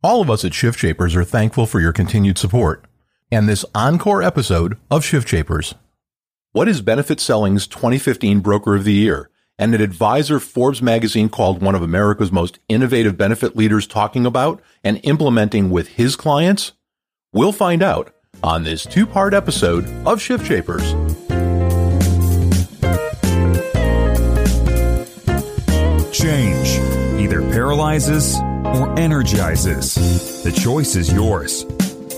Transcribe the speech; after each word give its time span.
All 0.00 0.20
of 0.20 0.30
us 0.30 0.44
at 0.44 0.54
Shift 0.54 0.78
Shapers 0.78 1.16
are 1.16 1.24
thankful 1.24 1.66
for 1.66 1.80
your 1.80 1.92
continued 1.92 2.38
support 2.38 2.84
and 3.32 3.48
this 3.48 3.64
encore 3.74 4.22
episode 4.22 4.78
of 4.92 5.04
Shift 5.04 5.28
Shapers. 5.28 5.74
What 6.52 6.68
is 6.68 6.82
Benefit 6.82 7.18
Selling's 7.18 7.66
2015 7.66 8.38
Broker 8.38 8.76
of 8.76 8.84
the 8.84 8.92
Year 8.92 9.28
and 9.58 9.74
an 9.74 9.80
advisor 9.80 10.38
Forbes 10.38 10.80
magazine 10.80 11.28
called 11.28 11.60
one 11.60 11.74
of 11.74 11.82
America's 11.82 12.30
most 12.30 12.60
innovative 12.68 13.16
benefit 13.16 13.56
leaders 13.56 13.88
talking 13.88 14.24
about 14.24 14.62
and 14.84 15.00
implementing 15.02 15.68
with 15.68 15.88
his 15.88 16.14
clients? 16.14 16.72
We'll 17.32 17.50
find 17.50 17.82
out 17.82 18.14
on 18.40 18.62
this 18.62 18.84
two 18.84 19.04
part 19.04 19.34
episode 19.34 19.84
of 20.06 20.22
Shift 20.22 20.46
Shapers. 20.46 20.92
Change 26.16 26.57
either 27.28 27.42
paralyzes 27.52 28.36
or 28.64 28.98
energizes. 28.98 29.94
The 30.42 30.50
choice 30.50 30.96
is 30.96 31.12
yours. 31.12 31.66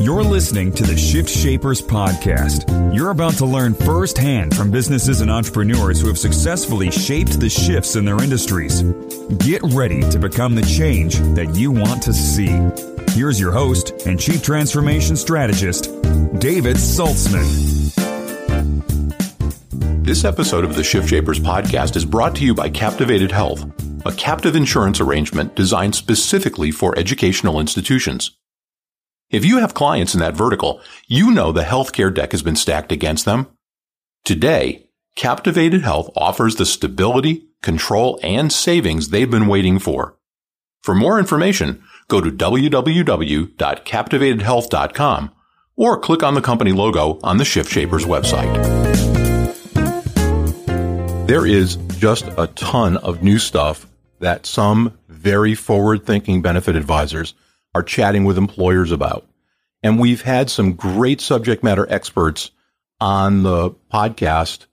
You're 0.01 0.23
listening 0.23 0.73
to 0.75 0.85
the 0.85 0.97
Shift 0.97 1.29
Shapers 1.29 1.83
podcast. 1.83 2.95
You're 2.95 3.11
about 3.11 3.35
to 3.35 3.45
learn 3.45 3.75
firsthand 3.75 4.57
from 4.57 4.71
businesses 4.71 5.21
and 5.21 5.29
entrepreneurs 5.29 6.01
who 6.01 6.07
have 6.07 6.17
successfully 6.17 6.93
shaped 6.93 7.41
the 7.41 7.51
shifts 7.51 7.97
in 7.97 8.05
their 8.05 8.23
industries. 8.23 8.83
Get 9.39 9.63
ready 9.65 10.09
to 10.11 10.19
become 10.21 10.55
the 10.55 10.63
change 10.63 11.17
that 11.35 11.57
you 11.57 11.73
want 11.73 12.05
to 12.05 12.15
see. 12.15 12.57
Here's 13.13 13.41
your 13.41 13.51
host 13.51 13.91
and 14.07 14.19
Chief 14.19 14.45
Transformation 14.45 15.17
Strategist, 15.17 15.87
David 16.39 16.77
Saltzman. 16.77 17.67
This 20.05 20.25
episode 20.25 20.65
of 20.65 20.77
the 20.77 20.85
Shift 20.85 21.09
Shapers 21.09 21.41
podcast 21.41 21.97
is 21.97 22.05
brought 22.05 22.37
to 22.37 22.45
you 22.45 22.55
by 22.55 22.71
Captivated 22.71 23.33
Health 23.33 23.65
a 24.07 24.13
captive 24.13 24.57
insurance 24.57 24.99
arrangement 25.01 25.55
designed 25.55 25.95
specifically 25.95 26.71
for 26.71 26.99
educational 26.99 27.61
institutions. 27.61 28.31
If 29.31 29.45
you 29.45 29.59
have 29.59 29.75
clients 29.75 30.15
in 30.15 30.21
that 30.21 30.35
vertical, 30.35 30.81
you 31.07 31.31
know 31.31 31.53
the 31.53 31.63
healthcare 31.63 32.13
deck 32.13 32.33
has 32.33 32.43
been 32.43 32.57
stacked 32.57 32.91
against 32.93 33.25
them. 33.25 33.47
Today, 34.25 34.89
Captivated 35.17 35.83
Health 35.83 36.11
offers 36.17 36.57
the 36.57 36.67
stability, 36.67 37.47
control, 37.63 38.19
and 38.23 38.53
savings 38.53 39.09
they've 39.11 39.31
been 39.31 39.49
waiting 39.49 39.79
for. 39.79 40.17
For 40.83 40.95
more 40.95 41.19
information, 41.19 41.83
go 42.09 42.23
to 42.23 42.31
www.captivatedhealth.com 42.31 45.31
or 45.77 45.99
click 45.99 46.23
on 46.23 46.35
the 46.35 46.41
company 46.41 46.73
logo 46.73 47.19
on 47.23 47.37
the 47.37 47.45
Shift 47.45 47.71
Shapers 47.71 48.07
website. 48.07 48.51
There 51.27 51.45
is 51.47 51.77
just 51.99 52.27
a 52.39 52.47
ton 52.49 52.97
of 52.97 53.23
new 53.23 53.39
stuff 53.39 53.87
that 54.21 54.47
some 54.47 54.99
very 55.09 55.55
forward 55.55 56.07
thinking 56.07 56.41
benefit 56.41 56.77
advisors 56.77 57.35
are 57.75 57.83
chatting 57.83 58.25
with 58.25 58.39
employers 58.39 58.93
about. 58.93 59.27
And 59.83 59.99
we've 59.99 60.23
had 60.23 60.51
some 60.51 60.75
great 60.75 61.21
subject 61.21 61.65
matter 61.65 61.87
experts 61.91 62.51
on 63.01 63.43
the 63.43 63.71
podcast. 63.93 64.67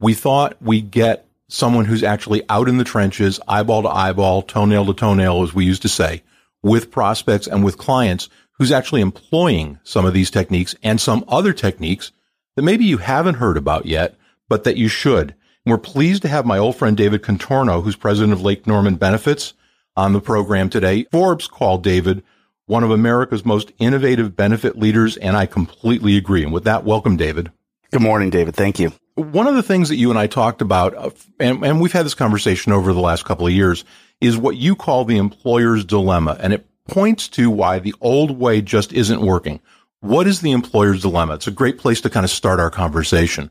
We 0.00 0.14
thought 0.14 0.60
we'd 0.60 0.90
get 0.90 1.26
someone 1.48 1.84
who's 1.84 2.02
actually 2.02 2.42
out 2.48 2.68
in 2.68 2.78
the 2.78 2.84
trenches, 2.84 3.38
eyeball 3.46 3.82
to 3.82 3.88
eyeball, 3.88 4.42
toenail 4.42 4.86
to 4.86 4.94
toenail, 4.94 5.42
as 5.42 5.54
we 5.54 5.64
used 5.64 5.82
to 5.82 5.88
say, 5.88 6.22
with 6.62 6.90
prospects 6.90 7.46
and 7.46 7.64
with 7.64 7.78
clients 7.78 8.28
who's 8.52 8.72
actually 8.72 9.00
employing 9.00 9.78
some 9.84 10.06
of 10.06 10.14
these 10.14 10.30
techniques 10.30 10.74
and 10.82 11.00
some 11.00 11.24
other 11.28 11.52
techniques 11.52 12.12
that 12.56 12.62
maybe 12.62 12.84
you 12.84 12.98
haven't 12.98 13.34
heard 13.34 13.56
about 13.56 13.84
yet, 13.84 14.14
but 14.48 14.64
that 14.64 14.76
you 14.76 14.88
should. 14.88 15.34
We're 15.66 15.78
pleased 15.78 16.20
to 16.22 16.28
have 16.28 16.44
my 16.44 16.58
old 16.58 16.76
friend 16.76 16.94
David 16.94 17.22
Contorno, 17.22 17.82
who's 17.82 17.96
president 17.96 18.34
of 18.34 18.42
Lake 18.42 18.66
Norman 18.66 18.96
Benefits, 18.96 19.54
on 19.96 20.12
the 20.12 20.20
program 20.20 20.68
today. 20.68 21.04
Forbes 21.04 21.48
called 21.48 21.82
David 21.82 22.22
one 22.66 22.84
of 22.84 22.90
America's 22.90 23.46
most 23.46 23.72
innovative 23.78 24.36
benefit 24.36 24.76
leaders, 24.78 25.16
and 25.16 25.36
I 25.38 25.46
completely 25.46 26.18
agree. 26.18 26.42
And 26.42 26.52
with 26.52 26.64
that, 26.64 26.84
welcome, 26.84 27.16
David. 27.16 27.50
Good 27.90 28.02
morning, 28.02 28.28
David. 28.28 28.54
Thank 28.54 28.78
you. 28.78 28.92
One 29.14 29.46
of 29.46 29.54
the 29.54 29.62
things 29.62 29.88
that 29.88 29.96
you 29.96 30.10
and 30.10 30.18
I 30.18 30.26
talked 30.26 30.60
about, 30.60 30.94
uh, 30.96 31.10
and, 31.40 31.64
and 31.64 31.80
we've 31.80 31.92
had 31.92 32.04
this 32.04 32.14
conversation 32.14 32.72
over 32.72 32.92
the 32.92 33.00
last 33.00 33.24
couple 33.24 33.46
of 33.46 33.52
years, 33.52 33.84
is 34.20 34.36
what 34.36 34.56
you 34.56 34.76
call 34.76 35.06
the 35.06 35.16
employer's 35.16 35.84
dilemma. 35.84 36.36
And 36.40 36.52
it 36.52 36.66
points 36.88 37.26
to 37.28 37.48
why 37.50 37.78
the 37.78 37.94
old 38.02 38.38
way 38.38 38.60
just 38.60 38.92
isn't 38.92 39.22
working. 39.22 39.60
What 40.00 40.26
is 40.26 40.42
the 40.42 40.52
employer's 40.52 41.00
dilemma? 41.00 41.34
It's 41.34 41.46
a 41.46 41.52
great 41.52 41.78
place 41.78 42.02
to 42.02 42.10
kind 42.10 42.24
of 42.24 42.30
start 42.30 42.60
our 42.60 42.70
conversation. 42.70 43.50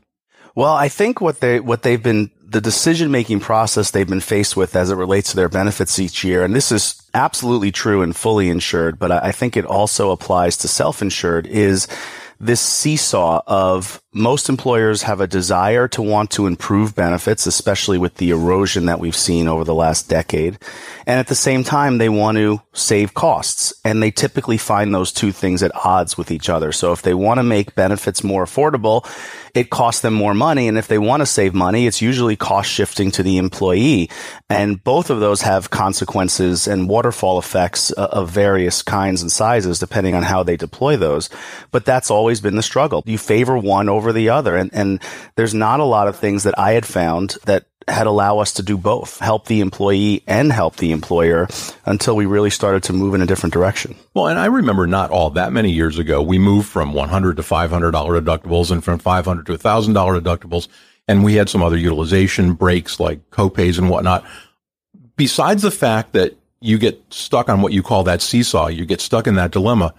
Well, 0.54 0.72
I 0.72 0.88
think 0.88 1.20
what 1.20 1.40
they 1.40 1.60
what 1.60 1.82
they've 1.82 2.02
been 2.02 2.30
the 2.46 2.60
decision 2.60 3.10
making 3.10 3.40
process 3.40 3.90
they've 3.90 4.08
been 4.08 4.20
faced 4.20 4.56
with 4.56 4.76
as 4.76 4.90
it 4.90 4.94
relates 4.94 5.30
to 5.30 5.36
their 5.36 5.48
benefits 5.48 5.98
each 5.98 6.22
year, 6.22 6.44
and 6.44 6.54
this 6.54 6.70
is 6.70 7.02
absolutely 7.12 7.72
true 7.72 8.02
and 8.02 8.14
fully 8.14 8.48
insured, 8.48 8.98
but 8.98 9.10
I 9.10 9.32
think 9.32 9.56
it 9.56 9.64
also 9.64 10.12
applies 10.12 10.56
to 10.58 10.68
self 10.68 11.02
insured 11.02 11.46
is 11.48 11.88
this 12.38 12.60
seesaw 12.60 13.42
of 13.46 14.00
most 14.14 14.48
employers 14.48 15.02
have 15.02 15.20
a 15.20 15.26
desire 15.26 15.88
to 15.88 16.00
want 16.00 16.30
to 16.32 16.46
improve 16.46 16.94
benefits, 16.94 17.46
especially 17.46 17.98
with 17.98 18.14
the 18.14 18.30
erosion 18.30 18.86
that 18.86 19.00
we've 19.00 19.16
seen 19.16 19.48
over 19.48 19.64
the 19.64 19.74
last 19.74 20.08
decade. 20.08 20.58
And 21.06 21.18
at 21.20 21.26
the 21.26 21.34
same 21.34 21.64
time, 21.64 21.98
they 21.98 22.08
want 22.08 22.38
to 22.38 22.62
save 22.72 23.12
costs. 23.12 23.74
And 23.84 24.02
they 24.02 24.10
typically 24.10 24.56
find 24.56 24.94
those 24.94 25.12
two 25.12 25.32
things 25.32 25.62
at 25.62 25.74
odds 25.74 26.16
with 26.16 26.30
each 26.30 26.48
other. 26.48 26.72
So 26.72 26.92
if 26.92 27.02
they 27.02 27.14
want 27.14 27.38
to 27.38 27.42
make 27.42 27.74
benefits 27.74 28.24
more 28.24 28.44
affordable, 28.44 29.04
it 29.54 29.70
costs 29.70 30.02
them 30.02 30.14
more 30.14 30.34
money. 30.34 30.66
And 30.68 30.78
if 30.78 30.88
they 30.88 30.98
want 30.98 31.20
to 31.20 31.26
save 31.26 31.54
money, 31.54 31.86
it's 31.86 32.02
usually 32.02 32.36
cost 32.36 32.70
shifting 32.70 33.10
to 33.12 33.22
the 33.22 33.38
employee. 33.38 34.10
And 34.48 34.82
both 34.82 35.10
of 35.10 35.20
those 35.20 35.42
have 35.42 35.70
consequences 35.70 36.66
and 36.66 36.88
waterfall 36.88 37.38
effects 37.38 37.90
of 37.92 38.30
various 38.30 38.82
kinds 38.82 39.22
and 39.22 39.30
sizes, 39.30 39.78
depending 39.78 40.14
on 40.14 40.22
how 40.22 40.42
they 40.42 40.56
deploy 40.56 40.96
those. 40.96 41.30
But 41.70 41.84
that's 41.84 42.10
always 42.10 42.40
been 42.40 42.56
the 42.56 42.62
struggle. 42.62 43.02
You 43.06 43.18
favor 43.18 43.56
one 43.56 43.88
over 43.88 44.03
the 44.12 44.30
other. 44.30 44.56
And, 44.56 44.70
and 44.72 45.00
there's 45.36 45.54
not 45.54 45.80
a 45.80 45.84
lot 45.84 46.08
of 46.08 46.16
things 46.16 46.44
that 46.44 46.58
I 46.58 46.72
had 46.72 46.86
found 46.86 47.36
that 47.46 47.66
had 47.88 48.06
allow 48.06 48.38
us 48.38 48.54
to 48.54 48.62
do 48.62 48.78
both, 48.78 49.18
help 49.18 49.46
the 49.46 49.60
employee 49.60 50.22
and 50.26 50.52
help 50.52 50.76
the 50.76 50.92
employer 50.92 51.48
until 51.84 52.16
we 52.16 52.26
really 52.26 52.50
started 52.50 52.82
to 52.84 52.92
move 52.92 53.14
in 53.14 53.20
a 53.20 53.26
different 53.26 53.52
direction. 53.52 53.94
Well, 54.14 54.28
and 54.28 54.38
I 54.38 54.46
remember 54.46 54.86
not 54.86 55.10
all 55.10 55.30
that 55.30 55.52
many 55.52 55.70
years 55.70 55.98
ago, 55.98 56.22
we 56.22 56.38
moved 56.38 56.68
from 56.68 56.92
100 56.92 57.36
to 57.36 57.42
$500 57.42 57.92
deductibles 57.92 58.70
and 58.70 58.82
from 58.82 58.98
500 58.98 59.46
to 59.46 59.52
$1,000 59.52 60.20
deductibles. 60.20 60.68
And 61.06 61.22
we 61.22 61.34
had 61.34 61.50
some 61.50 61.62
other 61.62 61.76
utilization 61.76 62.54
breaks 62.54 62.98
like 62.98 63.30
copays 63.30 63.78
and 63.78 63.90
whatnot. 63.90 64.24
Besides 65.16 65.62
the 65.62 65.70
fact 65.70 66.12
that 66.12 66.36
you 66.60 66.78
get 66.78 67.00
stuck 67.10 67.50
on 67.50 67.60
what 67.60 67.74
you 67.74 67.82
call 67.82 68.04
that 68.04 68.22
seesaw, 68.22 68.68
you 68.68 68.86
get 68.86 69.02
stuck 69.02 69.26
in 69.26 69.34
that 69.34 69.50
dilemma. 69.50 69.92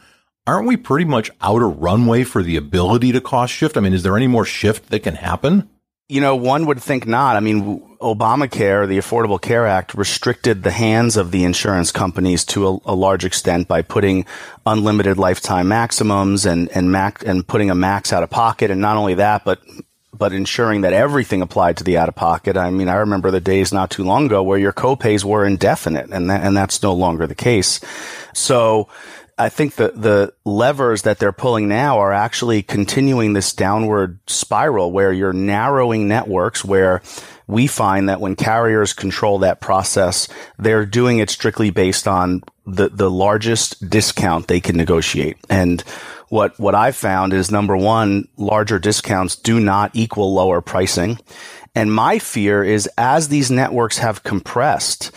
Aren't 0.47 0.67
we 0.67 0.77
pretty 0.77 1.05
much 1.05 1.31
out 1.41 1.63
of 1.63 1.79
runway 1.79 2.23
for 2.23 2.43
the 2.43 2.55
ability 2.55 3.11
to 3.13 3.21
cost 3.21 3.51
shift? 3.51 3.77
I 3.77 3.79
mean, 3.79 3.93
is 3.93 4.03
there 4.03 4.15
any 4.15 4.27
more 4.27 4.45
shift 4.45 4.89
that 4.89 4.99
can 5.01 5.15
happen? 5.15 5.69
You 6.07 6.21
know, 6.21 6.35
one 6.35 6.67
would 6.67 6.79
think 6.79 7.07
not. 7.07 7.35
I 7.35 7.39
mean, 7.39 7.81
Obamacare, 7.99 8.87
the 8.87 8.99
Affordable 8.99 9.41
Care 9.41 9.65
Act, 9.65 9.95
restricted 9.95 10.61
the 10.61 10.69
hands 10.69 11.17
of 11.17 11.31
the 11.31 11.43
insurance 11.43 11.91
companies 11.91 12.45
to 12.45 12.67
a, 12.67 12.77
a 12.85 12.93
large 12.93 13.25
extent 13.25 13.67
by 13.67 13.81
putting 13.81 14.27
unlimited 14.67 15.17
lifetime 15.17 15.67
maximums 15.67 16.45
and 16.45 16.69
and 16.69 16.91
max 16.91 17.23
and 17.23 17.47
putting 17.47 17.71
a 17.71 17.75
max 17.75 18.13
out 18.13 18.21
of 18.21 18.29
pocket, 18.29 18.69
and 18.69 18.79
not 18.79 18.97
only 18.97 19.15
that, 19.15 19.43
but 19.45 19.61
but 20.13 20.31
ensuring 20.31 20.81
that 20.81 20.93
everything 20.93 21.41
applied 21.41 21.77
to 21.77 21.83
the 21.83 21.97
out 21.97 22.07
of 22.07 22.15
pocket. 22.15 22.55
I 22.55 22.69
mean, 22.69 22.87
I 22.87 22.97
remember 22.97 23.31
the 23.31 23.41
days 23.41 23.73
not 23.73 23.89
too 23.89 24.03
long 24.03 24.27
ago 24.27 24.43
where 24.43 24.59
your 24.59 24.73
copays 24.73 25.23
were 25.23 25.43
indefinite, 25.43 26.11
and 26.11 26.29
that, 26.29 26.43
and 26.43 26.55
that's 26.55 26.83
no 26.83 26.93
longer 26.93 27.25
the 27.25 27.33
case. 27.33 27.79
So 28.33 28.89
I 29.37 29.49
think 29.49 29.75
the 29.75 29.91
the 29.93 30.33
levers 30.45 31.01
that 31.01 31.19
they're 31.19 31.33
pulling 31.33 31.67
now 31.67 31.99
are 31.99 32.13
actually 32.13 32.63
continuing 32.63 33.33
this 33.33 33.51
downward 33.53 34.19
spiral 34.27 34.91
where 34.91 35.11
you're 35.11 35.33
narrowing 35.33 36.07
networks 36.07 36.63
where 36.63 37.01
we 37.47 37.67
find 37.67 38.09
that 38.09 38.21
when 38.21 38.35
carriers 38.35 38.93
control 38.93 39.39
that 39.39 39.61
process, 39.61 40.27
they're 40.57 40.85
doing 40.85 41.19
it 41.19 41.29
strictly 41.29 41.69
based 41.69 42.07
on 42.07 42.43
the, 42.65 42.89
the 42.89 43.11
largest 43.11 43.87
discount 43.89 44.47
they 44.47 44.59
can 44.59 44.77
negotiate. 44.77 45.37
And 45.49 45.81
what, 46.29 46.59
what 46.59 46.73
I've 46.73 46.95
found 46.95 47.33
is 47.33 47.51
number 47.51 47.77
one, 47.77 48.27
larger 48.37 48.79
discounts 48.79 49.35
do 49.35 49.59
not 49.59 49.91
equal 49.93 50.33
lower 50.33 50.61
pricing. 50.61 51.19
And 51.75 51.93
my 51.93 52.19
fear 52.19 52.63
is 52.63 52.89
as 52.97 53.27
these 53.27 53.51
networks 53.51 53.99
have 53.99 54.23
compressed, 54.23 55.11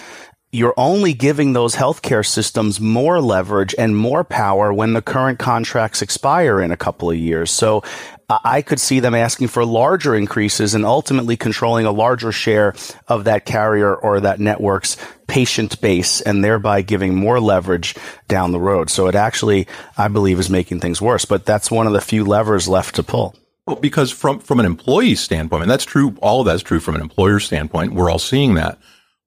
you're 0.59 0.75
only 0.77 1.15
giving 1.15 1.53
those 1.53 1.77
healthcare 1.77 2.27
systems 2.27 2.81
more 2.81 3.21
leverage 3.21 3.75
and 3.79 3.97
more 3.97 4.25
power 4.25 4.73
when 4.73 4.93
the 4.93 5.01
current 5.01 5.39
contracts 5.39 6.03
expire 6.03 6.61
in 6.61 6.73
a 6.73 6.77
couple 6.77 7.09
of 7.09 7.17
years. 7.17 7.51
So 7.51 7.85
uh, 8.29 8.39
I 8.43 8.63
could 8.63 8.81
see 8.81 8.99
them 8.99 9.15
asking 9.15 9.49
for 9.49 9.65
larger 9.65 10.17
increases 10.17 10.75
and 10.75 10.85
ultimately 10.85 11.37
controlling 11.37 11.87
a 11.87 11.93
larger 11.93 12.33
share 12.33 12.75
of 13.07 13.25
that 13.25 13.47
carrier 13.47 13.95
or 13.95 14.21
that 14.21 14.41
network's 14.41 14.97
patient 15.29 15.81
base 15.81 16.21
and 16.21 16.43
thereby 16.43 16.83
giving 16.83 17.15
more 17.15 17.39
leverage 17.39 17.95
down 18.27 18.51
the 18.51 18.61
road. 18.61 18.91
So 18.91 19.07
it 19.07 19.15
actually, 19.15 19.69
I 19.97 20.09
believe, 20.09 20.41
is 20.41 20.51
making 20.51 20.81
things 20.81 21.01
worse. 21.01 21.25
But 21.25 21.47
that's 21.47 21.71
one 21.71 21.87
of 21.87 21.93
the 21.93 22.01
few 22.01 22.25
levers 22.25 22.67
left 22.67 22.97
to 22.97 23.05
pull. 23.05 23.37
Well, 23.65 23.77
because 23.77 24.11
from, 24.11 24.41
from 24.41 24.59
an 24.59 24.67
employee 24.67 25.15
standpoint, 25.15 25.63
and 25.63 25.71
that's 25.71 25.85
true, 25.85 26.17
all 26.21 26.41
of 26.41 26.47
that's 26.47 26.63
true 26.63 26.81
from 26.81 26.97
an 26.97 27.03
employer 27.03 27.39
standpoint, 27.39 27.93
we're 27.93 28.11
all 28.11 28.19
seeing 28.19 28.55
that 28.55 28.79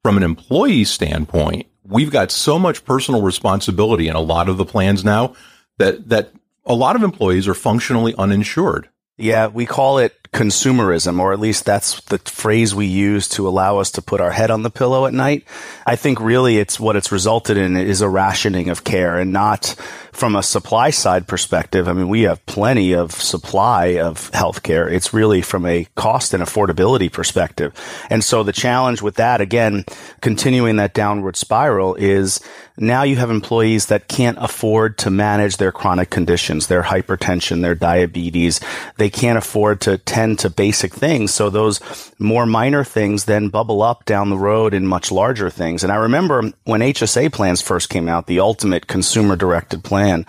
from 0.04 0.18
an 0.18 0.24
employee 0.24 0.84
standpoint, 0.84 1.68
we've 1.84 2.12
got 2.12 2.32
so 2.32 2.58
much 2.58 2.86
personal 2.86 3.22
responsibility 3.22 4.08
in 4.08 4.16
a 4.16 4.22
lot 4.22 4.50
of 4.50 4.58
the 4.58 4.66
plans 4.66 5.04
now 5.04 5.34
that, 5.78 6.10
that 6.10 6.32
a 6.66 6.74
lot 6.74 6.96
of 6.96 7.04
employees 7.04 7.48
are 7.48 7.54
functionally 7.54 8.14
uninsured. 8.18 8.90
Yeah, 9.18 9.48
we 9.48 9.66
call 9.66 10.00
it 10.00 10.21
consumerism, 10.34 11.20
or 11.20 11.34
at 11.34 11.40
least 11.40 11.66
that's 11.66 12.00
the 12.02 12.18
phrase 12.20 12.74
we 12.74 12.86
use 12.86 13.28
to 13.28 13.48
allow 13.48 13.80
us 13.80 13.92
to 13.92 14.02
put 14.02 14.22
our 14.22 14.32
head 14.32 14.50
on 14.50 14.64
the 14.64 14.70
pillow 14.70 15.06
at 15.06 15.14
night. 15.14 15.46
I 15.86 15.98
think 15.98 16.22
really 16.22 16.58
it's 16.58 16.80
what 16.80 16.96
it's 16.96 17.12
resulted 17.12 17.58
in 17.58 17.76
is 17.76 18.02
a 18.02 18.08
rationing 18.08 18.70
of 18.70 18.86
care 18.86 19.18
and 19.18 19.34
not 19.34 19.76
from 20.14 20.36
a 20.36 20.44
supply 20.44 20.90
side 20.90 21.28
perspective. 21.28 21.88
I 21.88 21.94
mean, 21.94 22.08
we 22.08 22.24
have 22.24 22.46
plenty 22.46 22.94
of 22.94 23.12
supply 23.12 23.98
of 23.98 24.32
healthcare. 24.32 24.92
It's 24.92 25.14
really 25.14 25.42
from 25.42 25.66
a 25.66 25.88
cost 25.96 26.34
and 26.34 26.44
affordability 26.44 27.12
perspective. 27.12 27.74
And 28.10 28.24
so 28.24 28.44
the 28.44 28.52
challenge 28.54 29.02
with 29.02 29.16
that, 29.16 29.42
again, 29.42 29.86
continuing 30.22 30.78
that 30.78 30.94
downward 30.94 31.36
spiral 31.38 31.96
is 31.96 32.42
now 32.78 33.04
you 33.04 33.16
have 33.18 33.30
employees 33.30 33.88
that 33.88 34.08
can't 34.08 34.38
afford 34.40 34.98
to 35.00 35.10
manage 35.10 35.58
their 35.58 35.72
chronic 35.72 36.10
conditions, 36.10 36.68
their 36.68 36.84
hypertension, 36.84 37.62
their 37.62 37.76
diabetes. 37.76 38.60
They 38.98 39.10
can't 39.10 39.38
afford 39.38 39.82
to 39.82 39.98
tend 40.22 40.38
to 40.38 40.52
basic 40.52 40.94
things. 40.94 41.34
So 41.34 41.50
those 41.50 41.80
more 42.20 42.46
minor 42.46 42.84
things 42.84 43.26
then 43.26 43.50
bubble 43.50 43.82
up 43.82 44.06
down 44.06 44.30
the 44.30 44.38
road 44.38 44.72
in 44.72 44.86
much 44.86 45.12
larger 45.12 45.50
things. 45.50 45.84
And 45.84 45.92
I 45.92 45.96
remember 45.96 46.52
when 46.64 46.82
HSA 46.82 47.34
plans 47.34 47.60
first 47.60 47.90
came 47.90 48.08
out, 48.08 48.28
the 48.28 48.40
ultimate 48.40 48.86
consumer 48.86 49.36
directed 49.36 49.84
plan, 49.84 50.28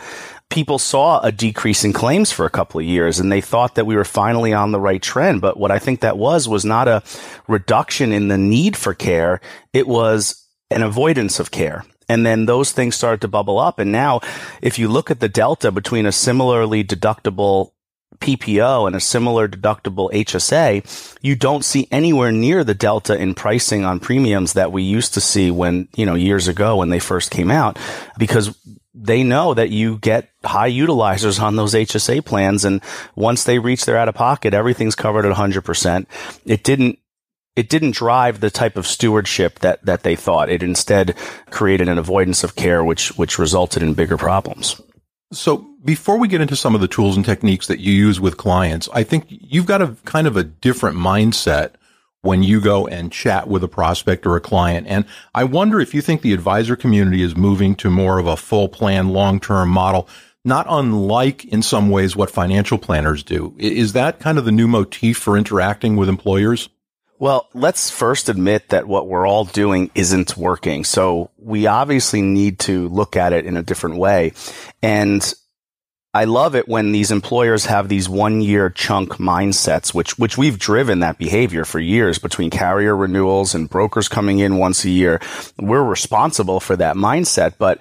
people 0.48 0.78
saw 0.78 1.20
a 1.20 1.30
decrease 1.30 1.84
in 1.84 1.92
claims 1.92 2.32
for 2.32 2.46
a 2.46 2.50
couple 2.50 2.80
of 2.80 2.86
years 2.86 3.20
and 3.20 3.30
they 3.30 3.42
thought 3.42 3.74
that 3.74 3.84
we 3.84 3.94
were 3.94 4.04
finally 4.04 4.54
on 4.54 4.72
the 4.72 4.80
right 4.80 5.02
trend. 5.02 5.42
But 5.42 5.58
what 5.58 5.70
I 5.70 5.78
think 5.78 6.00
that 6.00 6.16
was 6.16 6.48
was 6.48 6.64
not 6.64 6.88
a 6.88 7.02
reduction 7.46 8.12
in 8.12 8.28
the 8.28 8.38
need 8.38 8.78
for 8.78 8.94
care. 8.94 9.42
It 9.74 9.86
was 9.86 10.42
an 10.70 10.82
avoidance 10.82 11.38
of 11.38 11.50
care. 11.50 11.84
And 12.08 12.24
then 12.24 12.46
those 12.46 12.72
things 12.72 12.96
started 12.96 13.20
to 13.20 13.28
bubble 13.28 13.58
up. 13.58 13.78
And 13.78 13.92
now, 13.92 14.20
if 14.60 14.78
you 14.78 14.88
look 14.88 15.10
at 15.10 15.20
the 15.20 15.28
delta 15.28 15.70
between 15.70 16.04
a 16.04 16.12
similarly 16.12 16.82
deductible 16.82 17.71
PPO 18.20 18.86
and 18.86 18.96
a 18.96 19.00
similar 19.00 19.48
deductible 19.48 20.12
HSA, 20.12 21.16
you 21.22 21.34
don't 21.34 21.64
see 21.64 21.88
anywhere 21.90 22.32
near 22.32 22.64
the 22.64 22.74
delta 22.74 23.16
in 23.16 23.34
pricing 23.34 23.84
on 23.84 24.00
premiums 24.00 24.52
that 24.54 24.72
we 24.72 24.82
used 24.82 25.14
to 25.14 25.20
see 25.20 25.50
when, 25.50 25.88
you 25.94 26.06
know, 26.06 26.14
years 26.14 26.48
ago 26.48 26.76
when 26.76 26.90
they 26.90 26.98
first 26.98 27.30
came 27.30 27.50
out 27.50 27.78
because 28.18 28.56
they 28.94 29.22
know 29.22 29.54
that 29.54 29.70
you 29.70 29.98
get 29.98 30.30
high 30.44 30.70
utilizers 30.70 31.40
on 31.40 31.56
those 31.56 31.74
HSA 31.74 32.24
plans. 32.24 32.64
And 32.64 32.82
once 33.14 33.44
they 33.44 33.58
reach 33.58 33.84
their 33.84 33.96
out 33.96 34.08
of 34.08 34.14
pocket, 34.14 34.54
everything's 34.54 34.94
covered 34.94 35.24
at 35.24 35.34
100%. 35.36 36.06
It 36.44 36.62
didn't 36.62 36.98
it 37.54 37.68
didn't 37.68 37.90
drive 37.94 38.40
the 38.40 38.50
type 38.50 38.78
of 38.78 38.86
stewardship 38.86 39.58
that, 39.58 39.84
that 39.84 40.04
they 40.04 40.16
thought. 40.16 40.48
It 40.48 40.62
instead 40.62 41.14
created 41.50 41.86
an 41.88 41.98
avoidance 41.98 42.44
of 42.44 42.56
care, 42.56 42.82
which, 42.82 43.16
which 43.18 43.38
resulted 43.38 43.82
in 43.82 43.92
bigger 43.92 44.16
problems. 44.16 44.80
So 45.32 45.66
before 45.84 46.18
we 46.18 46.28
get 46.28 46.40
into 46.40 46.56
some 46.56 46.74
of 46.74 46.80
the 46.80 46.88
tools 46.88 47.16
and 47.16 47.24
techniques 47.24 47.66
that 47.66 47.80
you 47.80 47.92
use 47.92 48.20
with 48.20 48.36
clients, 48.36 48.88
I 48.92 49.02
think 49.02 49.26
you've 49.28 49.66
got 49.66 49.82
a 49.82 49.96
kind 50.04 50.26
of 50.26 50.36
a 50.36 50.44
different 50.44 50.96
mindset 50.96 51.72
when 52.20 52.42
you 52.42 52.60
go 52.60 52.86
and 52.86 53.10
chat 53.10 53.48
with 53.48 53.64
a 53.64 53.68
prospect 53.68 54.26
or 54.26 54.36
a 54.36 54.40
client. 54.40 54.86
And 54.86 55.04
I 55.34 55.44
wonder 55.44 55.80
if 55.80 55.92
you 55.92 56.00
think 56.00 56.22
the 56.22 56.32
advisor 56.32 56.76
community 56.76 57.22
is 57.22 57.36
moving 57.36 57.74
to 57.76 57.90
more 57.90 58.18
of 58.18 58.26
a 58.26 58.36
full 58.36 58.68
plan, 58.68 59.08
long 59.08 59.40
term 59.40 59.70
model, 59.70 60.08
not 60.44 60.66
unlike 60.68 61.44
in 61.46 61.62
some 61.62 61.90
ways 61.90 62.14
what 62.14 62.30
financial 62.30 62.78
planners 62.78 63.22
do. 63.22 63.54
Is 63.58 63.92
that 63.94 64.20
kind 64.20 64.38
of 64.38 64.44
the 64.44 64.52
new 64.52 64.68
motif 64.68 65.18
for 65.18 65.36
interacting 65.36 65.96
with 65.96 66.08
employers? 66.08 66.68
Well, 67.22 67.48
let's 67.54 67.88
first 67.88 68.28
admit 68.28 68.70
that 68.70 68.88
what 68.88 69.06
we're 69.06 69.28
all 69.28 69.44
doing 69.44 69.92
isn't 69.94 70.36
working. 70.36 70.82
So 70.82 71.30
we 71.38 71.68
obviously 71.68 72.20
need 72.20 72.58
to 72.66 72.88
look 72.88 73.16
at 73.16 73.32
it 73.32 73.46
in 73.46 73.56
a 73.56 73.62
different 73.62 73.98
way. 73.98 74.32
And 74.82 75.32
I 76.12 76.24
love 76.24 76.56
it 76.56 76.66
when 76.66 76.90
these 76.90 77.12
employers 77.12 77.66
have 77.66 77.88
these 77.88 78.08
one 78.08 78.40
year 78.40 78.70
chunk 78.70 79.18
mindsets, 79.18 79.94
which, 79.94 80.18
which 80.18 80.36
we've 80.36 80.58
driven 80.58 80.98
that 80.98 81.16
behavior 81.16 81.64
for 81.64 81.78
years 81.78 82.18
between 82.18 82.50
carrier 82.50 82.96
renewals 82.96 83.54
and 83.54 83.70
brokers 83.70 84.08
coming 84.08 84.40
in 84.40 84.58
once 84.58 84.84
a 84.84 84.90
year. 84.90 85.20
We're 85.60 85.84
responsible 85.84 86.58
for 86.58 86.74
that 86.74 86.96
mindset, 86.96 87.54
but 87.56 87.80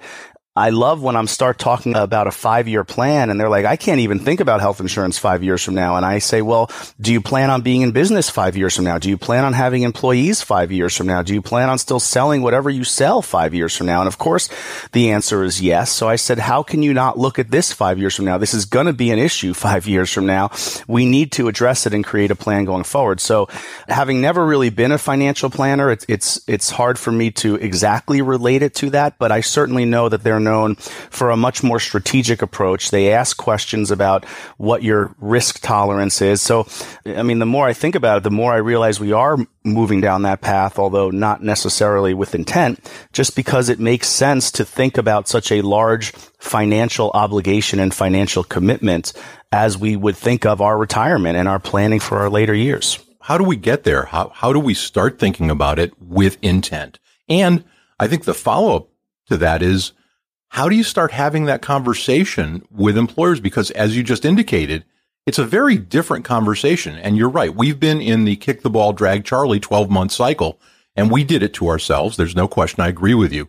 I 0.54 0.68
love 0.68 1.02
when 1.02 1.16
I'm 1.16 1.28
start 1.28 1.58
talking 1.58 1.96
about 1.96 2.26
a 2.26 2.30
five 2.30 2.68
year 2.68 2.84
plan 2.84 3.30
and 3.30 3.40
they're 3.40 3.48
like, 3.48 3.64
I 3.64 3.76
can't 3.76 4.00
even 4.00 4.18
think 4.18 4.38
about 4.38 4.60
health 4.60 4.80
insurance 4.80 5.16
five 5.16 5.42
years 5.42 5.64
from 5.64 5.74
now. 5.74 5.96
And 5.96 6.04
I 6.04 6.18
say, 6.18 6.42
well, 6.42 6.70
do 7.00 7.10
you 7.10 7.22
plan 7.22 7.48
on 7.48 7.62
being 7.62 7.80
in 7.80 7.92
business 7.92 8.28
five 8.28 8.54
years 8.54 8.76
from 8.76 8.84
now? 8.84 8.98
Do 8.98 9.08
you 9.08 9.16
plan 9.16 9.46
on 9.46 9.54
having 9.54 9.82
employees 9.82 10.42
five 10.42 10.70
years 10.70 10.94
from 10.94 11.06
now? 11.06 11.22
Do 11.22 11.32
you 11.32 11.40
plan 11.40 11.70
on 11.70 11.78
still 11.78 12.00
selling 12.00 12.42
whatever 12.42 12.68
you 12.68 12.84
sell 12.84 13.22
five 13.22 13.54
years 13.54 13.74
from 13.74 13.86
now? 13.86 14.02
And 14.02 14.08
of 14.08 14.18
course, 14.18 14.50
the 14.92 15.12
answer 15.12 15.42
is 15.42 15.62
yes. 15.62 15.90
So 15.90 16.06
I 16.06 16.16
said, 16.16 16.38
how 16.38 16.62
can 16.62 16.82
you 16.82 16.92
not 16.92 17.18
look 17.18 17.38
at 17.38 17.50
this 17.50 17.72
five 17.72 17.98
years 17.98 18.14
from 18.14 18.26
now? 18.26 18.36
This 18.36 18.52
is 18.52 18.66
going 18.66 18.86
to 18.86 18.92
be 18.92 19.10
an 19.10 19.18
issue 19.18 19.54
five 19.62 19.86
years 19.86 20.12
from 20.12 20.26
now. 20.26 20.50
We 20.86 21.06
need 21.06 21.32
to 21.32 21.48
address 21.48 21.86
it 21.86 21.94
and 21.94 22.04
create 22.04 22.30
a 22.30 22.36
plan 22.36 22.66
going 22.66 22.84
forward. 22.84 23.20
So 23.20 23.48
having 23.88 24.20
never 24.20 24.44
really 24.44 24.68
been 24.68 24.92
a 24.92 24.98
financial 24.98 25.48
planner, 25.48 25.90
it's, 25.90 26.04
it's, 26.10 26.42
it's 26.46 26.68
hard 26.68 26.98
for 26.98 27.10
me 27.10 27.30
to 27.30 27.54
exactly 27.54 28.20
relate 28.20 28.62
it 28.62 28.74
to 28.74 28.90
that, 28.90 29.18
but 29.18 29.32
I 29.32 29.40
certainly 29.40 29.86
know 29.86 30.10
that 30.10 30.22
there 30.22 30.41
known 30.42 30.74
for 30.76 31.30
a 31.30 31.36
much 31.36 31.62
more 31.62 31.80
strategic 31.80 32.42
approach. 32.42 32.90
They 32.90 33.12
ask 33.12 33.36
questions 33.36 33.90
about 33.90 34.24
what 34.56 34.82
your 34.82 35.14
risk 35.18 35.60
tolerance 35.60 36.20
is. 36.20 36.40
So, 36.40 36.66
I 37.06 37.22
mean, 37.22 37.38
the 37.38 37.46
more 37.46 37.66
I 37.66 37.72
think 37.72 37.94
about 37.94 38.18
it, 38.18 38.22
the 38.24 38.30
more 38.30 38.52
I 38.52 38.58
realize 38.58 39.00
we 39.00 39.12
are 39.12 39.38
moving 39.64 40.00
down 40.00 40.22
that 40.22 40.40
path, 40.40 40.78
although 40.78 41.10
not 41.10 41.42
necessarily 41.42 42.14
with 42.14 42.34
intent, 42.34 42.90
just 43.12 43.36
because 43.36 43.68
it 43.68 43.78
makes 43.78 44.08
sense 44.08 44.50
to 44.52 44.64
think 44.64 44.98
about 44.98 45.28
such 45.28 45.52
a 45.52 45.62
large 45.62 46.12
financial 46.12 47.10
obligation 47.14 47.78
and 47.78 47.94
financial 47.94 48.42
commitment 48.42 49.12
as 49.52 49.78
we 49.78 49.96
would 49.96 50.16
think 50.16 50.44
of 50.46 50.60
our 50.60 50.78
retirement 50.78 51.36
and 51.36 51.48
our 51.48 51.60
planning 51.60 52.00
for 52.00 52.18
our 52.18 52.30
later 52.30 52.54
years. 52.54 52.98
How 53.20 53.38
do 53.38 53.44
we 53.44 53.56
get 53.56 53.84
there? 53.84 54.06
How, 54.06 54.30
how 54.34 54.52
do 54.52 54.58
we 54.58 54.74
start 54.74 55.18
thinking 55.18 55.50
about 55.50 55.78
it 55.78 55.92
with 56.00 56.38
intent? 56.42 56.98
And 57.28 57.64
I 58.00 58.08
think 58.08 58.24
the 58.24 58.34
follow 58.34 58.76
up 58.76 58.88
to 59.28 59.36
that 59.36 59.62
is 59.62 59.92
how 60.52 60.68
do 60.68 60.76
you 60.76 60.84
start 60.84 61.12
having 61.12 61.46
that 61.46 61.62
conversation 61.62 62.62
with 62.70 62.98
employers? 62.98 63.40
Because 63.40 63.70
as 63.70 63.96
you 63.96 64.02
just 64.02 64.26
indicated, 64.26 64.84
it's 65.24 65.38
a 65.38 65.46
very 65.46 65.78
different 65.78 66.26
conversation. 66.26 66.94
And 66.98 67.16
you're 67.16 67.30
right. 67.30 67.54
We've 67.54 67.80
been 67.80 68.02
in 68.02 68.26
the 68.26 68.36
kick 68.36 68.60
the 68.60 68.68
ball, 68.68 68.92
drag 68.92 69.24
Charlie 69.24 69.60
12 69.60 69.88
month 69.88 70.12
cycle 70.12 70.60
and 70.94 71.10
we 71.10 71.24
did 71.24 71.42
it 71.42 71.54
to 71.54 71.68
ourselves. 71.68 72.18
There's 72.18 72.36
no 72.36 72.48
question. 72.48 72.82
I 72.82 72.88
agree 72.88 73.14
with 73.14 73.32
you 73.32 73.48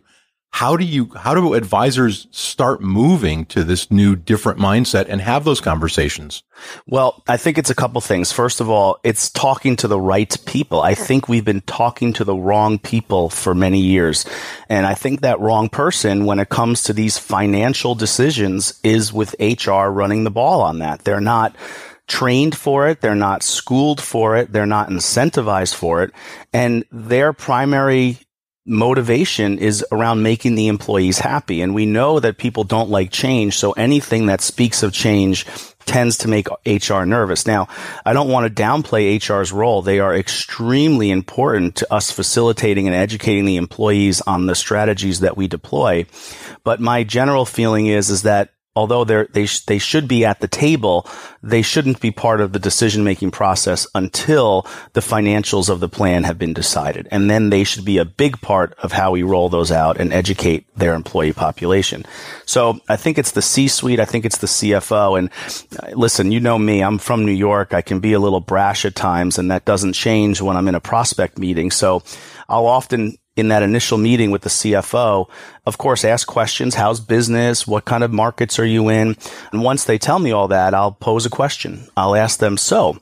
how 0.54 0.76
do 0.76 0.84
you 0.84 1.10
how 1.16 1.34
do 1.34 1.54
advisors 1.54 2.28
start 2.30 2.80
moving 2.80 3.44
to 3.44 3.64
this 3.64 3.90
new 3.90 4.14
different 4.14 4.56
mindset 4.56 5.06
and 5.08 5.20
have 5.20 5.42
those 5.42 5.60
conversations 5.60 6.44
well 6.86 7.24
i 7.26 7.36
think 7.36 7.58
it's 7.58 7.70
a 7.70 7.74
couple 7.74 8.00
things 8.00 8.30
first 8.30 8.60
of 8.60 8.70
all 8.70 8.96
it's 9.02 9.30
talking 9.30 9.74
to 9.74 9.88
the 9.88 9.98
right 9.98 10.36
people 10.46 10.80
i 10.80 10.94
think 10.94 11.28
we've 11.28 11.44
been 11.44 11.60
talking 11.62 12.12
to 12.12 12.22
the 12.22 12.36
wrong 12.36 12.78
people 12.78 13.28
for 13.28 13.52
many 13.52 13.80
years 13.80 14.24
and 14.68 14.86
i 14.86 14.94
think 14.94 15.22
that 15.22 15.40
wrong 15.40 15.68
person 15.68 16.24
when 16.24 16.38
it 16.38 16.48
comes 16.50 16.84
to 16.84 16.92
these 16.92 17.18
financial 17.18 17.96
decisions 17.96 18.78
is 18.84 19.12
with 19.12 19.34
hr 19.40 19.88
running 19.88 20.22
the 20.22 20.30
ball 20.30 20.60
on 20.60 20.78
that 20.78 21.02
they're 21.02 21.20
not 21.20 21.56
trained 22.06 22.54
for 22.54 22.86
it. 22.86 23.00
They're 23.00 23.14
not 23.14 23.42
schooled 23.42 23.98
for 23.98 24.36
it. 24.36 24.52
They're 24.52 24.66
not 24.66 24.90
incentivized 24.90 25.74
for 25.74 26.02
it. 26.02 26.12
And 26.52 26.84
their 26.92 27.32
primary 27.32 28.18
motivation 28.66 29.58
is 29.58 29.84
around 29.92 30.22
making 30.22 30.54
the 30.54 30.68
employees 30.68 31.18
happy. 31.18 31.60
And 31.60 31.74
we 31.74 31.86
know 31.86 32.20
that 32.20 32.38
people 32.38 32.64
don't 32.64 32.90
like 32.90 33.10
change. 33.10 33.58
So 33.58 33.72
anything 33.72 34.26
that 34.26 34.40
speaks 34.40 34.82
of 34.82 34.92
change 34.92 35.46
tends 35.84 36.16
to 36.18 36.28
make 36.28 36.48
HR 36.64 37.04
nervous. 37.04 37.46
Now, 37.46 37.68
I 38.06 38.14
don't 38.14 38.30
want 38.30 38.46
to 38.46 38.62
downplay 38.62 39.20
HR's 39.22 39.52
role. 39.52 39.82
They 39.82 40.00
are 40.00 40.16
extremely 40.16 41.10
important 41.10 41.76
to 41.76 41.92
us 41.92 42.10
facilitating 42.10 42.86
and 42.86 42.96
educating 42.96 43.44
the 43.44 43.56
employees 43.56 44.22
on 44.22 44.46
the 44.46 44.54
strategies 44.54 45.20
that 45.20 45.36
we 45.36 45.46
deploy. 45.46 46.06
But 46.62 46.80
my 46.80 47.04
general 47.04 47.44
feeling 47.44 47.86
is, 47.86 48.08
is 48.08 48.22
that 48.22 48.53
although 48.76 49.04
they're, 49.04 49.28
they, 49.32 49.46
sh- 49.46 49.60
they 49.60 49.78
should 49.78 50.08
be 50.08 50.24
at 50.24 50.40
the 50.40 50.48
table, 50.48 51.06
they 51.42 51.62
shouldn't 51.62 52.00
be 52.00 52.10
part 52.10 52.40
of 52.40 52.52
the 52.52 52.58
decision 52.58 53.04
making 53.04 53.30
process 53.30 53.86
until 53.94 54.66
the 54.92 55.00
financials 55.00 55.68
of 55.68 55.80
the 55.80 55.88
plan 55.88 56.24
have 56.24 56.38
been 56.38 56.52
decided. 56.52 57.06
And 57.10 57.30
then 57.30 57.50
they 57.50 57.64
should 57.64 57.84
be 57.84 57.98
a 57.98 58.04
big 58.04 58.40
part 58.40 58.74
of 58.78 58.92
how 58.92 59.12
we 59.12 59.22
roll 59.22 59.48
those 59.48 59.70
out 59.70 59.98
and 59.98 60.12
educate 60.12 60.66
their 60.76 60.94
employee 60.94 61.32
population. 61.32 62.04
So 62.46 62.80
I 62.88 62.96
think 62.96 63.18
it's 63.18 63.32
the 63.32 63.42
C 63.42 63.68
suite. 63.68 64.00
I 64.00 64.04
think 64.04 64.24
it's 64.24 64.38
the 64.38 64.46
CFO. 64.46 65.18
And 65.18 65.30
uh, 65.80 65.96
listen, 65.96 66.32
you 66.32 66.40
know 66.40 66.58
me, 66.58 66.82
I'm 66.82 66.98
from 66.98 67.24
New 67.24 67.32
York. 67.32 67.74
I 67.74 67.82
can 67.82 68.00
be 68.00 68.12
a 68.12 68.20
little 68.20 68.40
brash 68.40 68.84
at 68.84 68.94
times 68.94 69.38
and 69.38 69.50
that 69.50 69.64
doesn't 69.64 69.92
change 69.92 70.40
when 70.40 70.56
I'm 70.56 70.68
in 70.68 70.74
a 70.74 70.80
prospect 70.80 71.38
meeting. 71.38 71.70
So 71.70 72.02
I'll 72.48 72.66
often 72.66 73.16
in 73.36 73.48
that 73.48 73.62
initial 73.62 73.98
meeting 73.98 74.30
with 74.30 74.42
the 74.42 74.48
CFO, 74.48 75.28
of 75.66 75.78
course, 75.78 76.04
ask 76.04 76.26
questions. 76.26 76.74
How's 76.74 77.00
business? 77.00 77.66
What 77.66 77.84
kind 77.84 78.04
of 78.04 78.12
markets 78.12 78.58
are 78.58 78.66
you 78.66 78.88
in? 78.88 79.16
And 79.52 79.62
once 79.62 79.84
they 79.84 79.98
tell 79.98 80.18
me 80.18 80.30
all 80.30 80.48
that, 80.48 80.74
I'll 80.74 80.92
pose 80.92 81.26
a 81.26 81.30
question. 81.30 81.88
I'll 81.96 82.14
ask 82.14 82.38
them, 82.38 82.56
so 82.56 82.98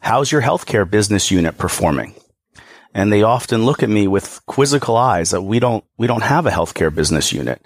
how's 0.00 0.32
your 0.32 0.42
healthcare 0.42 0.88
business 0.88 1.30
unit 1.30 1.58
performing? 1.58 2.14
And 2.94 3.12
they 3.12 3.22
often 3.22 3.66
look 3.66 3.82
at 3.82 3.90
me 3.90 4.08
with 4.08 4.40
quizzical 4.46 4.96
eyes 4.96 5.30
that 5.30 5.42
we 5.42 5.58
don't, 5.58 5.84
we 5.98 6.06
don't 6.06 6.22
have 6.22 6.46
a 6.46 6.50
healthcare 6.50 6.94
business 6.94 7.30
unit. 7.30 7.60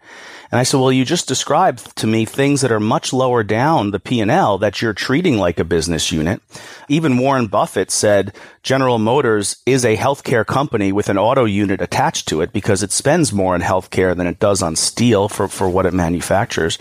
And 0.52 0.59
I 0.59 0.64
said, 0.64 0.80
well, 0.80 0.90
you 0.90 1.04
just 1.04 1.28
described 1.28 1.97
to 1.97 2.09
me 2.09 2.25
things 2.25 2.61
that 2.61 2.73
are 2.73 2.80
much 2.80 3.12
lower 3.12 3.45
down 3.45 3.92
the 3.92 4.00
P&L 4.00 4.59
that 4.59 4.83
you're 4.83 4.92
treating 4.92 5.38
like 5.38 5.61
a 5.61 5.64
business 5.64 6.11
unit. 6.11 6.42
Even 6.88 7.19
Warren 7.19 7.47
Buffett 7.47 7.90
said 7.92 8.35
General 8.64 8.99
Motors 8.99 9.62
is 9.64 9.85
a 9.85 9.97
healthcare 9.97 10.45
company 10.45 10.90
with 10.90 11.09
an 11.09 11.19
auto 11.19 11.45
unit 11.45 11.80
attached 11.80 12.26
to 12.28 12.40
it 12.40 12.52
because 12.52 12.83
it 12.83 12.90
spends 12.90 13.33
more 13.33 13.54
on 13.54 13.61
healthcare 13.61 14.16
than 14.16 14.26
it 14.26 14.40
does 14.40 14.61
on 14.61 14.75
steel 14.75 15.28
for, 15.28 15.47
for 15.47 15.69
what 15.69 15.87
it 15.87 15.95
manufactures. 15.95 16.78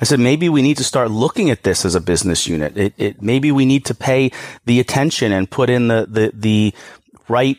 I 0.00 0.04
said, 0.04 0.20
maybe 0.20 0.50
we 0.50 0.62
need 0.62 0.76
to 0.76 0.84
start 0.84 1.10
looking 1.10 1.48
at 1.48 1.62
this 1.62 1.86
as 1.86 1.94
a 1.94 2.00
business 2.00 2.46
unit. 2.46 2.76
It, 2.76 2.94
it, 2.98 3.22
maybe 3.22 3.50
we 3.50 3.64
need 3.64 3.86
to 3.86 3.94
pay 3.94 4.30
the 4.66 4.80
attention 4.80 5.32
and 5.32 5.50
put 5.50 5.70
in 5.70 5.88
the, 5.88 6.06
the, 6.08 6.30
the 6.34 6.74
right 7.26 7.58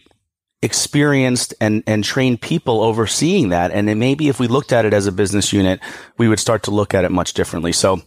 experienced 0.62 1.54
and, 1.62 1.84
and 1.88 2.04
trained 2.04 2.42
people 2.42 2.82
overseeing 2.82 3.50
that. 3.50 3.72
And 3.72 3.88
maybe 4.00 4.28
if 4.28 4.40
we 4.40 4.48
looked 4.48 4.74
at 4.74 4.86
it 4.86 4.94
as 4.94 5.08
a 5.08 5.12
business 5.12 5.54
unit, 5.54 5.80
we 6.18 6.28
would 6.28 6.40
start 6.40 6.64
to 6.64 6.72
look 6.72 6.94
at 6.94 7.06
it 7.06 7.12
much 7.12 7.34
differently. 7.34 7.72
So 7.72 8.02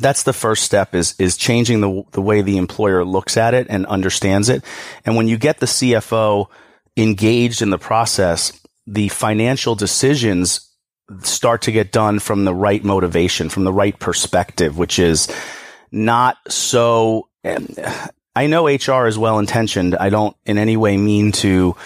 that's 0.00 0.22
the 0.22 0.32
first 0.32 0.62
step 0.62 0.94
is, 0.94 1.14
is 1.18 1.36
changing 1.36 1.80
the, 1.80 2.02
the 2.12 2.22
way 2.22 2.40
the 2.40 2.56
employer 2.56 3.04
looks 3.04 3.36
at 3.36 3.54
it 3.54 3.66
and 3.68 3.84
understands 3.86 4.48
it. 4.48 4.64
And 5.04 5.16
when 5.16 5.28
you 5.28 5.36
get 5.36 5.58
the 5.58 5.66
CFO 5.66 6.46
engaged 6.96 7.62
in 7.62 7.70
the 7.70 7.78
process, 7.78 8.58
the 8.86 9.08
financial 9.08 9.74
decisions 9.74 10.68
start 11.22 11.62
to 11.62 11.72
get 11.72 11.92
done 11.92 12.20
from 12.20 12.44
the 12.44 12.54
right 12.54 12.82
motivation, 12.82 13.48
from 13.48 13.64
the 13.64 13.72
right 13.72 13.98
perspective, 13.98 14.78
which 14.78 14.98
is 14.98 15.28
not 15.90 16.36
so 16.48 17.28
I 18.34 18.46
know 18.46 18.66
HR 18.66 19.06
is 19.06 19.18
well 19.18 19.38
intentioned. 19.38 19.94
I 19.94 20.08
don't 20.08 20.36
in 20.46 20.56
any 20.56 20.76
way 20.76 20.96
mean 20.96 21.32
to 21.32 21.76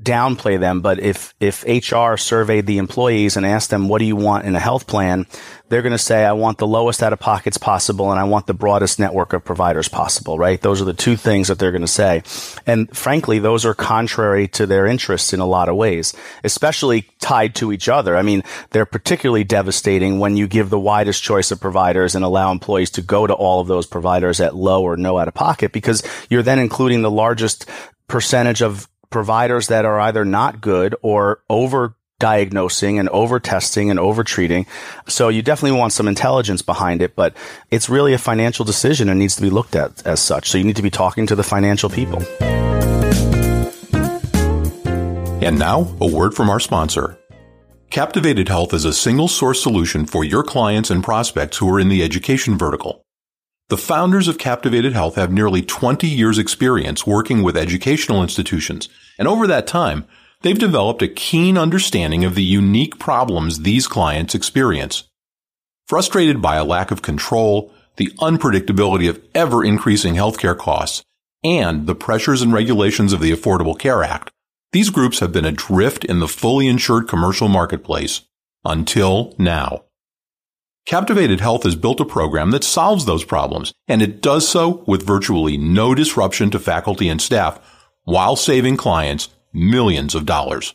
downplay 0.00 0.58
them, 0.58 0.80
but 0.80 0.98
if, 0.98 1.34
if 1.38 1.64
HR 1.64 2.16
surveyed 2.16 2.66
the 2.66 2.78
employees 2.78 3.36
and 3.36 3.46
asked 3.46 3.70
them, 3.70 3.88
what 3.88 4.00
do 4.00 4.04
you 4.04 4.16
want 4.16 4.44
in 4.44 4.56
a 4.56 4.60
health 4.60 4.88
plan? 4.88 5.24
They're 5.68 5.82
going 5.82 5.92
to 5.92 5.98
say, 5.98 6.24
I 6.24 6.32
want 6.32 6.58
the 6.58 6.66
lowest 6.66 7.02
out 7.02 7.12
of 7.12 7.20
pockets 7.20 7.58
possible 7.58 8.10
and 8.10 8.18
I 8.18 8.24
want 8.24 8.46
the 8.46 8.54
broadest 8.54 8.98
network 8.98 9.32
of 9.32 9.44
providers 9.44 9.88
possible, 9.88 10.36
right? 10.36 10.60
Those 10.60 10.82
are 10.82 10.84
the 10.84 10.94
two 10.94 11.16
things 11.16 11.46
that 11.46 11.60
they're 11.60 11.70
going 11.70 11.80
to 11.82 11.88
say. 11.88 12.22
And 12.66 12.94
frankly, 12.94 13.38
those 13.38 13.64
are 13.64 13.72
contrary 13.72 14.48
to 14.48 14.66
their 14.66 14.86
interests 14.86 15.32
in 15.32 15.38
a 15.38 15.46
lot 15.46 15.68
of 15.68 15.76
ways, 15.76 16.12
especially 16.42 17.02
tied 17.20 17.54
to 17.56 17.72
each 17.72 17.88
other. 17.88 18.16
I 18.16 18.22
mean, 18.22 18.42
they're 18.70 18.86
particularly 18.86 19.44
devastating 19.44 20.18
when 20.18 20.36
you 20.36 20.48
give 20.48 20.70
the 20.70 20.78
widest 20.78 21.22
choice 21.22 21.52
of 21.52 21.60
providers 21.60 22.16
and 22.16 22.24
allow 22.24 22.50
employees 22.50 22.90
to 22.90 23.02
go 23.02 23.28
to 23.28 23.32
all 23.32 23.60
of 23.60 23.68
those 23.68 23.86
providers 23.86 24.40
at 24.40 24.56
low 24.56 24.82
or 24.82 24.96
no 24.96 25.18
out 25.18 25.28
of 25.28 25.34
pocket 25.34 25.72
because 25.72 26.02
you're 26.28 26.42
then 26.42 26.58
including 26.58 27.02
the 27.02 27.10
largest 27.10 27.66
percentage 28.08 28.60
of 28.60 28.88
providers 29.10 29.68
that 29.68 29.84
are 29.84 30.00
either 30.00 30.24
not 30.24 30.60
good 30.60 30.94
or 31.02 31.42
over 31.48 31.96
diagnosing 32.18 32.98
and 32.98 33.08
over 33.10 33.40
testing 33.40 33.90
and 33.90 33.98
over 33.98 34.24
treating. 34.24 34.66
So 35.06 35.28
you 35.28 35.42
definitely 35.42 35.78
want 35.78 35.92
some 35.92 36.08
intelligence 36.08 36.62
behind 36.62 37.02
it, 37.02 37.16
but 37.16 37.36
it's 37.70 37.88
really 37.88 38.14
a 38.14 38.18
financial 38.18 38.64
decision 38.64 39.08
and 39.08 39.18
needs 39.18 39.36
to 39.36 39.42
be 39.42 39.50
looked 39.50 39.76
at 39.76 40.06
as 40.06 40.20
such. 40.20 40.48
So 40.48 40.58
you 40.58 40.64
need 40.64 40.76
to 40.76 40.82
be 40.82 40.90
talking 40.90 41.26
to 41.26 41.34
the 41.34 41.42
financial 41.42 41.90
people. 41.90 42.22
And 45.42 45.58
now, 45.58 45.94
a 46.00 46.06
word 46.06 46.34
from 46.34 46.48
our 46.48 46.60
sponsor. 46.60 47.18
Captivated 47.90 48.48
Health 48.48 48.72
is 48.72 48.86
a 48.86 48.92
single 48.94 49.28
source 49.28 49.62
solution 49.62 50.06
for 50.06 50.24
your 50.24 50.42
clients 50.42 50.90
and 50.90 51.04
prospects 51.04 51.58
who 51.58 51.68
are 51.72 51.78
in 51.78 51.90
the 51.90 52.02
education 52.02 52.56
vertical. 52.56 53.03
The 53.70 53.78
founders 53.78 54.28
of 54.28 54.36
Captivated 54.36 54.92
Health 54.92 55.14
have 55.14 55.32
nearly 55.32 55.62
20 55.62 56.06
years 56.06 56.38
experience 56.38 57.06
working 57.06 57.42
with 57.42 57.56
educational 57.56 58.22
institutions, 58.22 58.90
and 59.18 59.26
over 59.26 59.46
that 59.46 59.66
time, 59.66 60.04
they've 60.42 60.58
developed 60.58 61.00
a 61.00 61.08
keen 61.08 61.56
understanding 61.56 62.24
of 62.24 62.34
the 62.34 62.42
unique 62.42 62.98
problems 62.98 63.60
these 63.60 63.88
clients 63.88 64.34
experience. 64.34 65.04
Frustrated 65.88 66.42
by 66.42 66.56
a 66.56 66.64
lack 66.64 66.90
of 66.90 67.00
control, 67.00 67.72
the 67.96 68.10
unpredictability 68.18 69.08
of 69.08 69.22
ever 69.34 69.64
increasing 69.64 70.14
healthcare 70.14 70.56
costs, 70.56 71.02
and 71.42 71.86
the 71.86 71.94
pressures 71.94 72.42
and 72.42 72.52
regulations 72.52 73.14
of 73.14 73.20
the 73.20 73.32
Affordable 73.32 73.78
Care 73.78 74.02
Act, 74.02 74.30
these 74.72 74.90
groups 74.90 75.20
have 75.20 75.32
been 75.32 75.44
adrift 75.46 76.04
in 76.04 76.18
the 76.18 76.28
fully 76.28 76.68
insured 76.68 77.08
commercial 77.08 77.48
marketplace 77.48 78.22
until 78.62 79.34
now. 79.38 79.84
Captivated 80.86 81.40
Health 81.40 81.62
has 81.62 81.76
built 81.76 82.00
a 82.00 82.04
program 82.04 82.50
that 82.50 82.62
solves 82.62 83.06
those 83.06 83.24
problems, 83.24 83.72
and 83.88 84.02
it 84.02 84.20
does 84.20 84.46
so 84.46 84.84
with 84.86 85.06
virtually 85.06 85.56
no 85.56 85.94
disruption 85.94 86.50
to 86.50 86.58
faculty 86.58 87.08
and 87.08 87.22
staff 87.22 87.58
while 88.04 88.36
saving 88.36 88.76
clients 88.76 89.30
millions 89.54 90.14
of 90.14 90.26
dollars. 90.26 90.74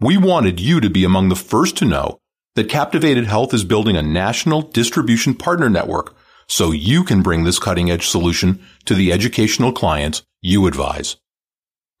We 0.00 0.16
wanted 0.16 0.60
you 0.60 0.80
to 0.80 0.88
be 0.88 1.04
among 1.04 1.28
the 1.28 1.36
first 1.36 1.76
to 1.78 1.84
know 1.84 2.20
that 2.54 2.70
Captivated 2.70 3.26
Health 3.26 3.52
is 3.52 3.64
building 3.64 3.96
a 3.96 4.02
national 4.02 4.62
distribution 4.62 5.34
partner 5.34 5.68
network 5.68 6.16
so 6.48 6.70
you 6.70 7.04
can 7.04 7.22
bring 7.22 7.44
this 7.44 7.58
cutting 7.58 7.90
edge 7.90 8.06
solution 8.06 8.64
to 8.86 8.94
the 8.94 9.12
educational 9.12 9.72
clients 9.72 10.22
you 10.40 10.66
advise. 10.66 11.16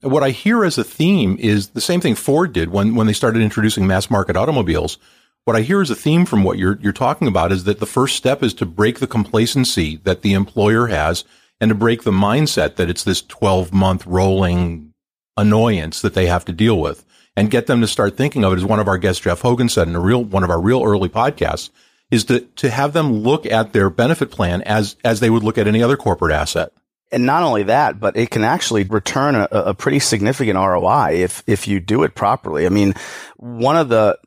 What 0.00 0.24
I 0.24 0.30
hear 0.30 0.64
as 0.64 0.76
a 0.76 0.82
theme 0.82 1.36
is 1.38 1.68
the 1.68 1.80
same 1.80 2.00
thing 2.00 2.16
Ford 2.16 2.52
did 2.52 2.70
when, 2.70 2.96
when 2.96 3.06
they 3.06 3.12
started 3.12 3.42
introducing 3.42 3.86
mass 3.86 4.10
market 4.10 4.36
automobiles. 4.36 4.98
What 5.44 5.54
I 5.54 5.60
hear 5.60 5.80
as 5.80 5.90
a 5.90 5.94
theme 5.94 6.26
from 6.26 6.42
what 6.42 6.58
you're, 6.58 6.80
you're 6.82 6.92
talking 6.92 7.28
about 7.28 7.52
is 7.52 7.62
that 7.64 7.78
the 7.78 7.86
first 7.86 8.16
step 8.16 8.42
is 8.42 8.54
to 8.54 8.66
break 8.66 8.98
the 8.98 9.06
complacency 9.06 9.98
that 9.98 10.22
the 10.22 10.32
employer 10.32 10.88
has 10.88 11.22
and 11.60 11.68
to 11.70 11.74
break 11.74 12.02
the 12.02 12.10
mindset 12.10 12.76
that 12.76 12.90
it's 12.90 13.04
this 13.04 13.22
12 13.22 13.72
month 13.72 14.06
rolling 14.06 14.92
annoyance 15.36 16.00
that 16.02 16.14
they 16.14 16.26
have 16.26 16.44
to 16.44 16.52
deal 16.52 16.78
with 16.80 17.04
and 17.36 17.50
get 17.50 17.66
them 17.66 17.80
to 17.80 17.86
start 17.86 18.16
thinking 18.16 18.44
of 18.44 18.52
it 18.52 18.56
as 18.56 18.64
one 18.64 18.80
of 18.80 18.88
our 18.88 18.98
guests, 18.98 19.22
Jeff 19.22 19.42
Hogan 19.42 19.68
said 19.68 19.88
in 19.88 19.94
a 19.94 20.00
real, 20.00 20.24
one 20.24 20.44
of 20.44 20.50
our 20.50 20.60
real 20.60 20.82
early 20.82 21.08
podcasts 21.08 21.70
is 22.10 22.24
to, 22.24 22.40
to 22.40 22.70
have 22.70 22.92
them 22.92 23.12
look 23.12 23.44
at 23.46 23.72
their 23.72 23.90
benefit 23.90 24.30
plan 24.30 24.62
as, 24.62 24.96
as 25.04 25.20
they 25.20 25.28
would 25.28 25.42
look 25.42 25.58
at 25.58 25.66
any 25.66 25.82
other 25.82 25.96
corporate 25.96 26.32
asset. 26.32 26.72
And 27.12 27.26
not 27.26 27.42
only 27.42 27.64
that, 27.64 28.00
but 28.00 28.16
it 28.16 28.30
can 28.30 28.42
actually 28.42 28.84
return 28.84 29.34
a, 29.34 29.48
a 29.50 29.74
pretty 29.74 29.98
significant 29.98 30.56
ROI 30.56 31.16
if, 31.22 31.42
if 31.46 31.68
you 31.68 31.78
do 31.78 32.02
it 32.02 32.14
properly. 32.14 32.66
I 32.66 32.68
mean, 32.68 32.94
one 33.36 33.76
of 33.76 33.88
the, 33.88 34.18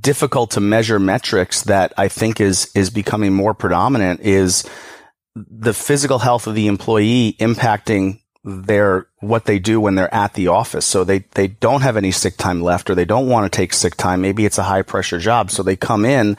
difficult 0.00 0.50
to 0.52 0.60
measure 0.60 0.98
metrics 0.98 1.62
that 1.62 1.92
I 1.96 2.08
think 2.08 2.40
is 2.40 2.70
is 2.74 2.90
becoming 2.90 3.32
more 3.32 3.54
predominant 3.54 4.20
is 4.20 4.68
the 5.34 5.74
physical 5.74 6.18
health 6.18 6.46
of 6.46 6.54
the 6.54 6.66
employee 6.66 7.36
impacting 7.38 8.20
their 8.44 9.06
what 9.20 9.44
they 9.44 9.58
do 9.58 9.80
when 9.80 9.94
they're 9.94 10.14
at 10.14 10.34
the 10.34 10.48
office. 10.48 10.86
So 10.86 11.04
they 11.04 11.20
they 11.32 11.48
don't 11.48 11.82
have 11.82 11.96
any 11.96 12.10
sick 12.10 12.36
time 12.36 12.62
left 12.62 12.88
or 12.88 12.94
they 12.94 13.04
don't 13.04 13.28
want 13.28 13.50
to 13.50 13.56
take 13.56 13.72
sick 13.72 13.96
time. 13.96 14.20
Maybe 14.20 14.44
it's 14.44 14.58
a 14.58 14.62
high 14.64 14.82
pressure 14.82 15.18
job. 15.18 15.50
So 15.50 15.62
they 15.62 15.76
come 15.76 16.04
in 16.04 16.36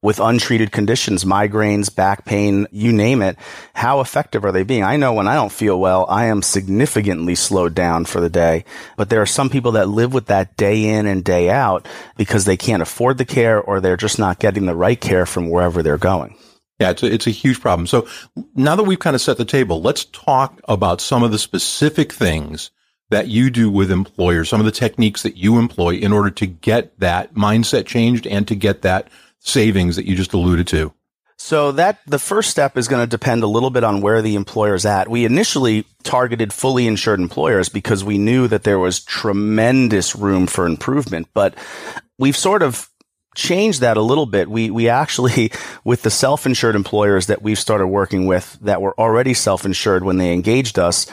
with 0.00 0.20
untreated 0.20 0.70
conditions, 0.70 1.24
migraines, 1.24 1.92
back 1.92 2.24
pain, 2.24 2.68
you 2.70 2.92
name 2.92 3.20
it. 3.20 3.36
How 3.74 4.00
effective 4.00 4.44
are 4.44 4.52
they 4.52 4.62
being? 4.62 4.84
I 4.84 4.96
know 4.96 5.12
when 5.12 5.26
I 5.26 5.34
don't 5.34 5.50
feel 5.50 5.80
well, 5.80 6.06
I 6.08 6.26
am 6.26 6.40
significantly 6.40 7.34
slowed 7.34 7.74
down 7.74 8.04
for 8.04 8.20
the 8.20 8.30
day. 8.30 8.64
But 8.96 9.10
there 9.10 9.22
are 9.22 9.26
some 9.26 9.50
people 9.50 9.72
that 9.72 9.88
live 9.88 10.14
with 10.14 10.26
that 10.26 10.56
day 10.56 10.84
in 10.84 11.06
and 11.06 11.24
day 11.24 11.50
out 11.50 11.88
because 12.16 12.44
they 12.44 12.56
can't 12.56 12.82
afford 12.82 13.18
the 13.18 13.24
care 13.24 13.60
or 13.60 13.80
they're 13.80 13.96
just 13.96 14.20
not 14.20 14.38
getting 14.38 14.66
the 14.66 14.76
right 14.76 15.00
care 15.00 15.26
from 15.26 15.50
wherever 15.50 15.82
they're 15.82 15.98
going. 15.98 16.36
Yeah, 16.78 16.90
it's 16.90 17.02
a, 17.02 17.12
it's 17.12 17.26
a 17.26 17.30
huge 17.30 17.60
problem. 17.60 17.86
So 17.86 18.06
now 18.54 18.76
that 18.76 18.84
we've 18.84 18.98
kind 18.98 19.16
of 19.16 19.20
set 19.20 19.36
the 19.36 19.44
table, 19.44 19.82
let's 19.82 20.04
talk 20.06 20.60
about 20.68 21.00
some 21.00 21.22
of 21.22 21.32
the 21.32 21.38
specific 21.38 22.12
things 22.12 22.70
that 23.10 23.28
you 23.28 23.50
do 23.50 23.70
with 23.70 23.90
employers, 23.90 24.48
some 24.48 24.60
of 24.60 24.66
the 24.66 24.72
techniques 24.72 25.22
that 25.22 25.36
you 25.36 25.58
employ 25.58 25.94
in 25.94 26.12
order 26.12 26.30
to 26.30 26.46
get 26.46 26.98
that 27.00 27.34
mindset 27.34 27.86
changed 27.86 28.26
and 28.26 28.46
to 28.46 28.54
get 28.54 28.82
that 28.82 29.08
savings 29.40 29.96
that 29.96 30.06
you 30.06 30.14
just 30.14 30.34
alluded 30.34 30.66
to. 30.68 30.92
So 31.40 31.72
that 31.72 32.00
the 32.04 32.18
first 32.18 32.50
step 32.50 32.76
is 32.76 32.88
going 32.88 33.02
to 33.02 33.06
depend 33.06 33.44
a 33.44 33.46
little 33.46 33.70
bit 33.70 33.84
on 33.84 34.00
where 34.00 34.22
the 34.22 34.34
employer's 34.34 34.84
at. 34.84 35.08
We 35.08 35.24
initially 35.24 35.84
targeted 36.02 36.52
fully 36.52 36.86
insured 36.86 37.20
employers 37.20 37.68
because 37.68 38.02
we 38.02 38.18
knew 38.18 38.48
that 38.48 38.64
there 38.64 38.78
was 38.78 39.00
tremendous 39.00 40.16
room 40.16 40.48
for 40.48 40.66
improvement, 40.66 41.28
but 41.34 41.54
we've 42.18 42.36
sort 42.36 42.62
of 42.62 42.90
changed 43.38 43.80
that 43.80 43.96
a 43.96 44.02
little 44.02 44.26
bit. 44.26 44.50
We, 44.50 44.70
we 44.70 44.88
actually, 44.88 45.52
with 45.84 46.02
the 46.02 46.10
self-insured 46.10 46.74
employers 46.74 47.26
that 47.26 47.40
we've 47.40 47.58
started 47.58 47.86
working 47.86 48.26
with 48.26 48.58
that 48.60 48.82
were 48.82 48.98
already 49.00 49.32
self-insured 49.32 50.04
when 50.04 50.18
they 50.18 50.34
engaged 50.34 50.78
us, 50.78 51.06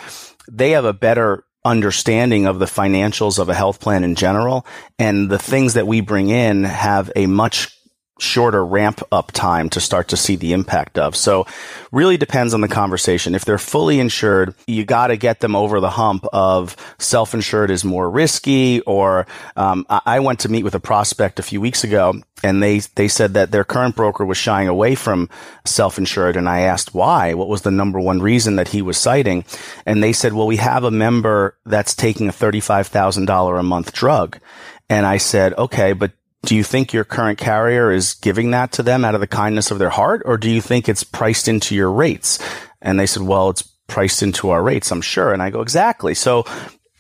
they 0.52 0.72
have 0.72 0.86
a 0.86 0.94
better 0.94 1.46
understanding 1.64 2.46
of 2.46 2.60
the 2.60 2.66
financials 2.66 3.40
of 3.40 3.50
a 3.50 3.54
health 3.54 3.80
plan 3.80 4.04
in 4.04 4.16
general. 4.16 4.66
And 5.00 5.30
the 5.30 5.40
things 5.40 5.74
that 5.74 5.88
we 5.88 6.02
bring 6.02 6.30
in 6.30 6.64
have 6.64 7.12
a 7.16 7.26
much 7.26 7.75
shorter 8.20 8.66
ramp 8.66 9.02
up 9.12 9.32
time 9.34 9.70
to 9.70 9.82
start 9.82 10.08
to 10.08 10.18
see 10.18 10.36
the 10.36 10.54
impact 10.54 10.98
of. 10.98 11.16
So 11.16 11.46
really 11.92 12.16
depends 12.16 12.54
on 12.54 12.62
the 12.62 12.68
conversation. 12.68 13.36
If 13.36 13.44
they're 13.44 13.58
fully 13.58 14.00
insured, 14.00 14.56
you 14.68 14.86
got 14.86 15.08
to 15.08 15.18
get 15.18 15.42
them 15.42 15.56
over 15.56 15.82
the 15.82 15.90
hump 15.90 16.26
of 16.32 16.78
self-insured 16.98 17.72
is 17.72 17.84
more 17.84 18.10
risky 18.10 18.80
or 18.82 19.28
um, 19.58 19.86
I 19.90 20.20
went 20.22 20.40
to 20.42 20.50
meet 20.50 20.64
with 20.64 20.76
a 20.76 20.80
prospect 20.80 21.40
a 21.40 21.44
few 21.44 21.60
weeks 21.60 21.84
ago 21.84 22.14
and 22.44 22.62
they 22.62 22.80
they 22.96 23.08
said 23.08 23.34
that 23.34 23.52
their 23.52 23.64
current 23.64 23.96
broker 23.96 24.26
was 24.26 24.38
shying 24.38 24.68
away 24.68 24.96
from 24.96 25.30
self-insured 25.66 26.38
and 26.38 26.48
I 26.48 26.62
asked 26.62 26.94
why 26.94 27.34
what 27.34 27.48
was 27.48 27.62
the 27.62 27.72
number 27.72 28.00
one 28.00 28.22
reason 28.22 28.58
that 28.58 28.70
he 28.70 28.82
was 28.82 28.98
citing 28.98 29.46
and 29.86 30.04
they 30.04 30.14
said 30.14 30.34
well 30.34 30.48
we 30.48 30.58
have 30.58 30.84
a 30.84 30.92
member 30.92 31.58
that's 31.66 31.96
taking 31.96 32.28
a 32.28 32.34
$35,000 32.34 33.60
a 33.60 33.64
month 33.64 33.94
drug 33.94 34.40
and 34.90 35.06
I 35.06 35.18
said 35.18 35.54
okay 35.58 35.94
but 35.94 36.12
do 36.46 36.56
you 36.56 36.64
think 36.64 36.94
your 36.94 37.04
current 37.04 37.38
carrier 37.38 37.92
is 37.92 38.14
giving 38.16 38.52
that 38.52 38.72
to 38.74 38.84
them 38.84 39.04
out 39.04 39.16
of 39.16 39.22
the 39.22 39.28
kindness 39.28 39.72
of 39.72 39.80
their 39.80 39.90
heart, 39.90 40.22
or 40.26 40.38
do 40.38 40.50
you 40.50 40.62
think 40.62 40.88
it's 40.88 41.04
priced 41.04 41.48
into 41.48 41.76
your 41.76 41.92
rates? 41.92 42.40
And 42.82 43.00
they 43.00 43.06
said, 43.06 43.24
well, 43.24 43.50
it's 43.50 43.64
priced 43.88 44.24
into 44.24 44.50
our 44.50 44.62
rates, 44.62 44.92
I'm 44.92 45.02
sure. 45.02 45.34
And 45.34 45.42
I 45.42 45.50
go, 45.50 45.62
exactly. 45.62 46.14
So 46.14 46.46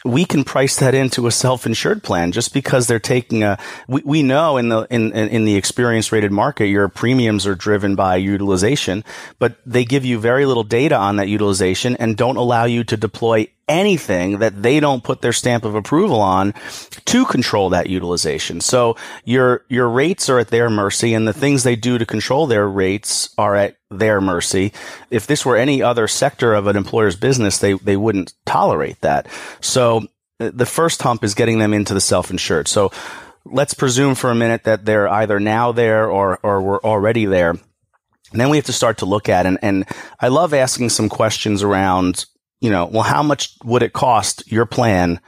we 0.05 0.23
can 0.23 0.43
price 0.43 0.77
that 0.77 0.93
into 0.93 1.25
a 1.25 1.31
self-insured 1.31 2.03
plan 2.03 2.31
just 2.31 2.53
because 2.53 2.85
they're 2.85 2.99
taking 2.99 3.43
a 3.43 3.57
we, 3.87 4.01
we 4.05 4.23
know 4.23 4.55
in 4.55 4.69
the 4.69 4.85
in 4.91 5.11
in 5.11 5.45
the 5.45 5.55
experience 5.55 6.11
rated 6.11 6.31
market 6.31 6.67
your 6.67 6.87
premiums 6.87 7.47
are 7.47 7.55
driven 7.55 7.95
by 7.95 8.15
utilization 8.15 9.03
but 9.39 9.57
they 9.65 9.83
give 9.83 10.05
you 10.05 10.19
very 10.19 10.45
little 10.45 10.63
data 10.63 10.95
on 10.95 11.15
that 11.15 11.27
utilization 11.27 11.95
and 11.95 12.15
don't 12.15 12.37
allow 12.37 12.65
you 12.65 12.83
to 12.83 12.95
deploy 12.95 13.47
anything 13.67 14.39
that 14.39 14.61
they 14.61 14.79
don't 14.79 15.03
put 15.03 15.21
their 15.21 15.33
stamp 15.33 15.65
of 15.65 15.75
approval 15.75 16.21
on 16.21 16.53
to 17.05 17.25
control 17.25 17.69
that 17.69 17.89
utilization. 17.89 18.61
So 18.61 18.95
your, 19.23 19.65
your 19.69 19.89
rates 19.89 20.29
are 20.29 20.39
at 20.39 20.49
their 20.49 20.69
mercy 20.69 21.13
and 21.13 21.27
the 21.27 21.33
things 21.33 21.63
they 21.63 21.75
do 21.75 21.97
to 21.97 22.05
control 22.05 22.45
their 22.45 22.67
rates 22.67 23.33
are 23.37 23.55
at 23.55 23.77
their 23.89 24.21
mercy. 24.21 24.71
If 25.09 25.25
this 25.25 25.45
were 25.45 25.57
any 25.57 25.81
other 25.81 26.07
sector 26.07 26.53
of 26.53 26.67
an 26.67 26.75
employer's 26.75 27.15
business, 27.15 27.57
they, 27.57 27.73
they 27.73 27.97
wouldn't 27.97 28.33
tolerate 28.45 29.01
that. 29.01 29.27
So 29.61 30.07
uh, 30.39 30.51
the 30.53 30.65
first 30.65 31.01
hump 31.01 31.23
is 31.23 31.33
getting 31.33 31.59
them 31.59 31.73
into 31.73 31.93
the 31.93 32.01
self-insured. 32.01 32.67
So 32.67 32.91
let's 33.45 33.73
presume 33.73 34.15
for 34.15 34.29
a 34.29 34.35
minute 34.35 34.63
that 34.65 34.85
they're 34.85 35.07
either 35.07 35.39
now 35.39 35.71
there 35.71 36.09
or, 36.09 36.39
or 36.43 36.61
were 36.61 36.85
already 36.85 37.25
there. 37.25 37.51
And 38.31 38.41
then 38.41 38.49
we 38.49 38.57
have 38.57 38.65
to 38.65 38.73
start 38.73 38.97
to 38.99 39.05
look 39.05 39.29
at 39.29 39.45
and, 39.45 39.57
and 39.61 39.85
I 40.19 40.27
love 40.27 40.53
asking 40.53 40.89
some 40.89 41.09
questions 41.09 41.63
around, 41.63 42.25
you 42.65 42.71
know, 42.71 42.85
well, 42.85 43.03
how 43.03 43.23
much 43.23 43.55
would 43.63 43.83
it 43.83 43.93
cost 43.93 44.51
your 44.51 44.65
plan 44.65 45.19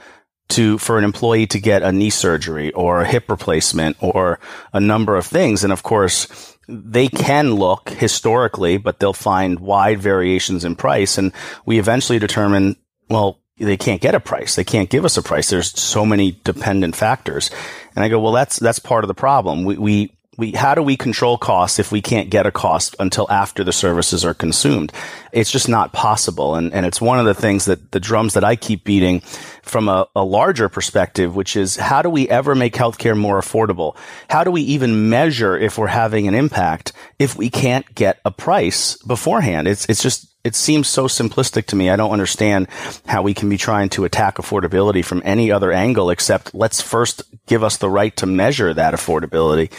to 0.50 0.77
for 0.77 0.98
an 0.98 1.03
employee 1.03 1.48
to 1.48 1.60
get 1.60 1.84
a 1.84 1.91
knee 1.91 2.10
surgery 2.10 2.72
or 2.74 3.01
a 3.01 3.08
hip 3.08 3.29
replacement 3.29 3.98
or 4.00 4.39
a 4.74 4.79
number 4.79 5.15
of 5.17 5.25
things 5.25 5.63
and 5.63 5.74
of 5.74 5.84
course 5.84 6.58
they 6.67 7.08
can 7.08 7.56
look 7.56 7.89
historically, 7.89 8.77
but 8.77 9.00
they'll 9.00 9.13
find 9.13 9.60
wide 9.60 10.01
variations 10.01 10.65
in 10.65 10.75
price. 10.75 11.17
And 11.17 11.32
we 11.65 11.79
eventually 11.79 12.20
determine, 12.20 12.75
well, 13.10 13.39
they 13.58 13.77
can't 13.77 14.01
get 14.01 14.15
a 14.15 14.20
price. 14.20 14.56
They 14.56 14.63
can't 14.63 14.89
give 14.89 15.06
us 15.06 15.17
a 15.17 15.24
price. 15.24 15.50
There's 15.50 15.72
so 15.79 16.06
many 16.06 16.39
dependent 16.44 16.96
factors. 16.96 17.50
And 17.96 18.03
I 18.03 18.10
go, 18.10 18.20
well, 18.20 18.34
that's, 18.34 18.58
that's 18.60 18.79
part 18.79 19.03
of 19.03 19.08
the 19.08 19.13
problem. 19.13 19.63
We, 19.63 19.77
we, 19.77 20.17
we, 20.38 20.51
how 20.51 20.75
do 20.75 20.84
we 20.84 20.96
control 20.96 21.38
costs 21.38 21.79
if 21.79 21.91
we 21.91 22.01
can't 22.01 22.29
get 22.29 22.46
a 22.46 22.51
cost 22.51 22.96
until 23.00 23.29
after 23.29 23.63
the 23.63 23.74
services 23.74 24.24
are 24.24 24.36
consumed? 24.36 24.94
It's 25.32 25.51
just 25.51 25.67
not 25.67 25.94
possible. 25.94 26.56
And, 26.56 26.72
and 26.74 26.86
it's 26.86 27.01
one 27.01 27.20
of 27.20 27.25
the 27.25 27.34
things 27.34 27.65
that 27.65 27.91
the 27.91 28.00
drums 28.00 28.36
that 28.36 28.44
I 28.44 28.56
keep 28.56 28.84
beating 28.84 29.22
from 29.63 29.89
a, 29.89 30.08
a 30.15 30.24
larger 30.24 30.70
perspective, 30.70 31.36
which 31.36 31.56
is 31.56 31.75
how 31.75 32.03
do 32.03 32.10
we 32.10 32.29
ever 32.29 32.53
make 32.53 32.75
healthcare 32.75 33.17
more 33.17 33.39
affordable? 33.39 33.98
How 34.29 34.44
do 34.44 34.51
we 34.51 34.62
even 34.62 35.10
measure 35.10 35.58
if 35.58 35.77
we're 35.77 35.88
having 35.88 36.27
an 36.27 36.36
impact 36.36 36.94
if 37.17 37.36
we 37.36 37.50
can't 37.50 37.94
get 37.96 38.20
a 38.24 38.29
price 38.29 38.96
beforehand? 38.98 39.67
It's, 39.67 39.86
it's 39.89 40.03
just, 40.03 40.27
it 40.44 40.56
seems 40.56 40.88
so 40.88 41.08
simplistic 41.08 41.65
to 41.65 41.75
me. 41.75 41.89
I 41.89 41.96
don't 41.96 42.12
understand 42.12 42.67
how 43.08 43.24
we 43.24 43.34
can 43.34 43.50
be 43.50 43.58
trying 43.58 43.89
to 43.89 44.06
attack 44.06 44.36
affordability 44.36 45.03
from 45.03 45.24
any 45.25 45.51
other 45.51 45.72
angle 45.72 46.12
except 46.12 46.53
let's 46.53 46.79
first 46.79 47.24
give 47.48 47.63
us 47.63 47.77
the 47.77 47.89
right 47.89 48.15
to 48.17 48.27
measure 48.27 48.74
that 48.74 48.94
affordability. 48.94 49.72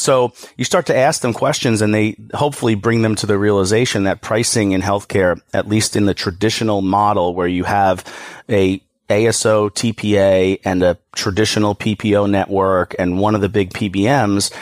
So 0.00 0.32
you 0.56 0.64
start 0.64 0.86
to 0.86 0.96
ask 0.96 1.20
them 1.20 1.32
questions 1.32 1.82
and 1.82 1.94
they 1.94 2.16
hopefully 2.34 2.74
bring 2.74 3.02
them 3.02 3.14
to 3.16 3.26
the 3.26 3.38
realization 3.38 4.04
that 4.04 4.22
pricing 4.22 4.72
in 4.72 4.80
healthcare, 4.80 5.40
at 5.52 5.68
least 5.68 5.94
in 5.94 6.06
the 6.06 6.14
traditional 6.14 6.80
model 6.80 7.34
where 7.34 7.46
you 7.46 7.64
have 7.64 8.04
a 8.48 8.82
ASO, 9.10 9.70
TPA, 9.70 10.60
and 10.64 10.82
a 10.82 10.96
traditional 11.12 11.74
PPO 11.74 12.30
network 12.30 12.94
and 12.98 13.18
one 13.18 13.34
of 13.34 13.40
the 13.40 13.48
big 13.48 13.72
PBMs, 13.72 14.52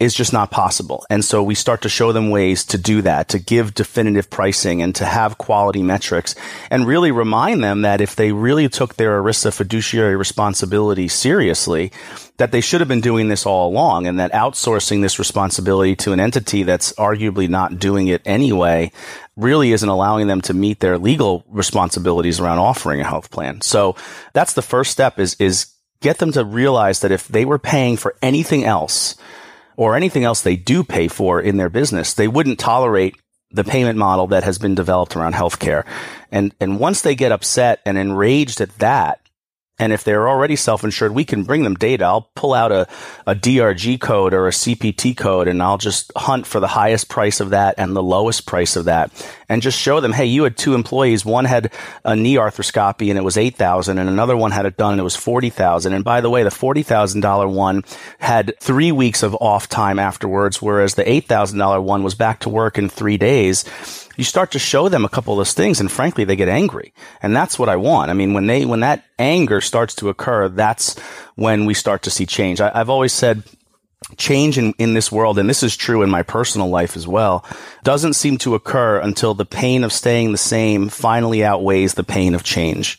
is 0.00 0.14
just 0.14 0.32
not 0.32 0.50
possible. 0.50 1.04
And 1.10 1.24
so 1.24 1.42
we 1.42 1.54
start 1.54 1.82
to 1.82 1.88
show 1.88 2.12
them 2.12 2.30
ways 2.30 2.64
to 2.66 2.78
do 2.78 3.02
that, 3.02 3.28
to 3.30 3.38
give 3.38 3.74
definitive 3.74 4.30
pricing 4.30 4.80
and 4.82 4.94
to 4.96 5.04
have 5.04 5.38
quality 5.38 5.82
metrics 5.82 6.34
and 6.70 6.86
really 6.86 7.10
remind 7.10 7.62
them 7.64 7.82
that 7.82 8.00
if 8.00 8.14
they 8.14 8.32
really 8.32 8.68
took 8.68 8.94
their 8.94 9.20
ERISA 9.20 9.52
fiduciary 9.52 10.16
responsibility 10.16 11.08
seriously, 11.08 11.92
that 12.36 12.52
they 12.52 12.60
should 12.60 12.80
have 12.80 12.88
been 12.88 13.00
doing 13.00 13.28
this 13.28 13.44
all 13.44 13.68
along 13.68 14.06
and 14.06 14.20
that 14.20 14.32
outsourcing 14.32 15.02
this 15.02 15.18
responsibility 15.18 15.96
to 15.96 16.12
an 16.12 16.20
entity 16.20 16.62
that's 16.62 16.92
arguably 16.92 17.48
not 17.48 17.78
doing 17.78 18.06
it 18.06 18.22
anyway 18.24 18.92
really 19.36 19.72
isn't 19.72 19.88
allowing 19.88 20.28
them 20.28 20.40
to 20.40 20.54
meet 20.54 20.80
their 20.80 20.98
legal 20.98 21.44
responsibilities 21.48 22.38
around 22.38 22.58
offering 22.58 23.00
a 23.00 23.04
health 23.04 23.30
plan. 23.30 23.60
So 23.60 23.96
that's 24.32 24.52
the 24.52 24.62
first 24.62 24.92
step 24.92 25.18
is, 25.18 25.34
is 25.40 25.66
get 26.00 26.18
them 26.18 26.32
to 26.32 26.44
realize 26.44 27.00
that 27.00 27.12
if 27.12 27.26
they 27.28 27.44
were 27.44 27.58
paying 27.58 27.96
for 27.96 28.14
anything 28.22 28.64
else, 28.64 29.16
or 29.78 29.94
anything 29.94 30.24
else 30.24 30.40
they 30.40 30.56
do 30.56 30.82
pay 30.82 31.06
for 31.06 31.40
in 31.40 31.56
their 31.56 31.70
business, 31.70 32.12
they 32.12 32.26
wouldn't 32.26 32.58
tolerate 32.58 33.14
the 33.52 33.62
payment 33.62 33.96
model 33.96 34.26
that 34.26 34.42
has 34.42 34.58
been 34.58 34.74
developed 34.74 35.14
around 35.14 35.34
healthcare. 35.34 35.86
And, 36.32 36.52
and 36.60 36.80
once 36.80 37.00
they 37.00 37.14
get 37.14 37.30
upset 37.30 37.80
and 37.86 37.96
enraged 37.96 38.60
at 38.60 38.76
that, 38.80 39.20
and 39.78 39.92
if 39.92 40.02
they're 40.02 40.28
already 40.28 40.56
self-insured, 40.56 41.14
we 41.14 41.24
can 41.24 41.44
bring 41.44 41.62
them 41.62 41.74
data. 41.74 42.04
I'll 42.04 42.30
pull 42.34 42.52
out 42.52 42.72
a, 42.72 42.88
a 43.26 43.34
DRG 43.34 44.00
code 44.00 44.34
or 44.34 44.48
a 44.48 44.50
CPT 44.50 45.16
code 45.16 45.46
and 45.46 45.62
I'll 45.62 45.78
just 45.78 46.10
hunt 46.16 46.46
for 46.46 46.58
the 46.58 46.66
highest 46.66 47.08
price 47.08 47.38
of 47.38 47.50
that 47.50 47.76
and 47.78 47.94
the 47.94 48.02
lowest 48.02 48.44
price 48.44 48.74
of 48.74 48.86
that 48.86 49.12
and 49.48 49.62
just 49.62 49.78
show 49.78 50.00
them, 50.00 50.12
hey, 50.12 50.26
you 50.26 50.42
had 50.42 50.56
two 50.56 50.74
employees. 50.74 51.24
One 51.24 51.44
had 51.44 51.72
a 52.04 52.16
knee 52.16 52.34
arthroscopy 52.34 53.08
and 53.08 53.18
it 53.18 53.24
was 53.24 53.36
8000 53.36 53.98
and 53.98 54.08
another 54.08 54.36
one 54.36 54.50
had 54.50 54.66
it 54.66 54.76
done 54.76 54.92
and 54.92 55.00
it 55.00 55.04
was 55.04 55.16
40000 55.16 55.92
And 55.92 56.04
by 56.04 56.20
the 56.20 56.30
way, 56.30 56.42
the 56.42 56.50
$40,000 56.50 57.52
one 57.52 57.84
had 58.18 58.58
three 58.58 58.90
weeks 58.90 59.22
of 59.22 59.36
off 59.36 59.68
time 59.68 60.00
afterwards, 60.00 60.60
whereas 60.60 60.96
the 60.96 61.04
$8,000 61.04 61.82
one 61.84 62.02
was 62.02 62.16
back 62.16 62.40
to 62.40 62.48
work 62.48 62.78
in 62.78 62.88
three 62.88 63.16
days 63.16 63.64
you 64.18 64.24
start 64.24 64.50
to 64.50 64.58
show 64.58 64.90
them 64.90 65.06
a 65.06 65.08
couple 65.08 65.32
of 65.32 65.38
those 65.38 65.54
things 65.54 65.80
and 65.80 65.90
frankly 65.90 66.24
they 66.24 66.36
get 66.36 66.48
angry 66.48 66.92
and 67.22 67.34
that's 67.34 67.58
what 67.58 67.70
i 67.70 67.76
want 67.76 68.10
i 68.10 68.14
mean 68.14 68.34
when 68.34 68.46
they 68.46 68.66
when 68.66 68.80
that 68.80 69.04
anger 69.18 69.62
starts 69.62 69.94
to 69.94 70.10
occur 70.10 70.48
that's 70.48 70.98
when 71.36 71.64
we 71.64 71.72
start 71.72 72.02
to 72.02 72.10
see 72.10 72.26
change 72.26 72.60
I, 72.60 72.70
i've 72.74 72.90
always 72.90 73.14
said 73.14 73.42
change 74.16 74.58
in, 74.58 74.72
in 74.78 74.94
this 74.94 75.12
world, 75.12 75.38
and 75.38 75.48
this 75.48 75.62
is 75.62 75.76
true 75.76 76.02
in 76.02 76.10
my 76.10 76.22
personal 76.22 76.68
life 76.68 76.96
as 76.96 77.06
well, 77.06 77.44
doesn't 77.82 78.14
seem 78.14 78.38
to 78.38 78.54
occur 78.54 78.98
until 78.98 79.34
the 79.34 79.44
pain 79.44 79.84
of 79.84 79.92
staying 79.92 80.32
the 80.32 80.38
same 80.38 80.88
finally 80.88 81.44
outweighs 81.44 81.94
the 81.94 82.04
pain 82.04 82.34
of 82.34 82.42
change. 82.42 82.98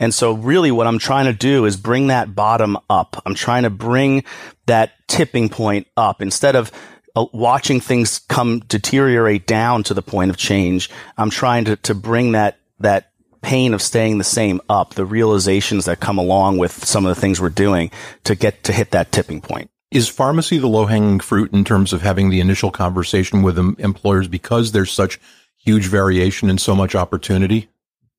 And 0.00 0.12
so 0.12 0.32
really 0.32 0.70
what 0.70 0.86
I'm 0.86 0.98
trying 0.98 1.26
to 1.26 1.32
do 1.32 1.64
is 1.64 1.76
bring 1.76 2.08
that 2.08 2.34
bottom 2.34 2.78
up. 2.88 3.22
I'm 3.26 3.34
trying 3.34 3.64
to 3.64 3.70
bring 3.70 4.24
that 4.66 4.92
tipping 5.06 5.48
point 5.48 5.86
up 5.96 6.22
instead 6.22 6.56
of 6.56 6.72
uh, 7.16 7.26
watching 7.32 7.80
things 7.80 8.18
come 8.18 8.60
deteriorate 8.60 9.46
down 9.46 9.82
to 9.84 9.94
the 9.94 10.02
point 10.02 10.30
of 10.30 10.36
change. 10.36 10.90
I'm 11.16 11.30
trying 11.30 11.64
to, 11.66 11.76
to 11.76 11.94
bring 11.94 12.32
that, 12.32 12.58
that 12.80 13.12
pain 13.42 13.74
of 13.74 13.82
staying 13.82 14.18
the 14.18 14.24
same 14.24 14.60
up, 14.68 14.94
the 14.94 15.04
realizations 15.04 15.84
that 15.84 16.00
come 16.00 16.18
along 16.18 16.58
with 16.58 16.84
some 16.84 17.06
of 17.06 17.14
the 17.14 17.20
things 17.20 17.40
we're 17.40 17.48
doing 17.48 17.90
to 18.24 18.34
get 18.34 18.64
to 18.64 18.72
hit 18.72 18.90
that 18.90 19.12
tipping 19.12 19.40
point. 19.40 19.70
Is 19.90 20.08
pharmacy 20.08 20.58
the 20.58 20.66
low 20.66 20.86
hanging 20.86 21.20
fruit 21.20 21.52
in 21.52 21.64
terms 21.64 21.92
of 21.92 22.02
having 22.02 22.28
the 22.28 22.40
initial 22.40 22.70
conversation 22.70 23.42
with 23.42 23.58
employers 23.58 24.28
because 24.28 24.72
there's 24.72 24.92
such 24.92 25.18
huge 25.56 25.86
variation 25.86 26.50
and 26.50 26.60
so 26.60 26.74
much 26.74 26.94
opportunity? 26.94 27.68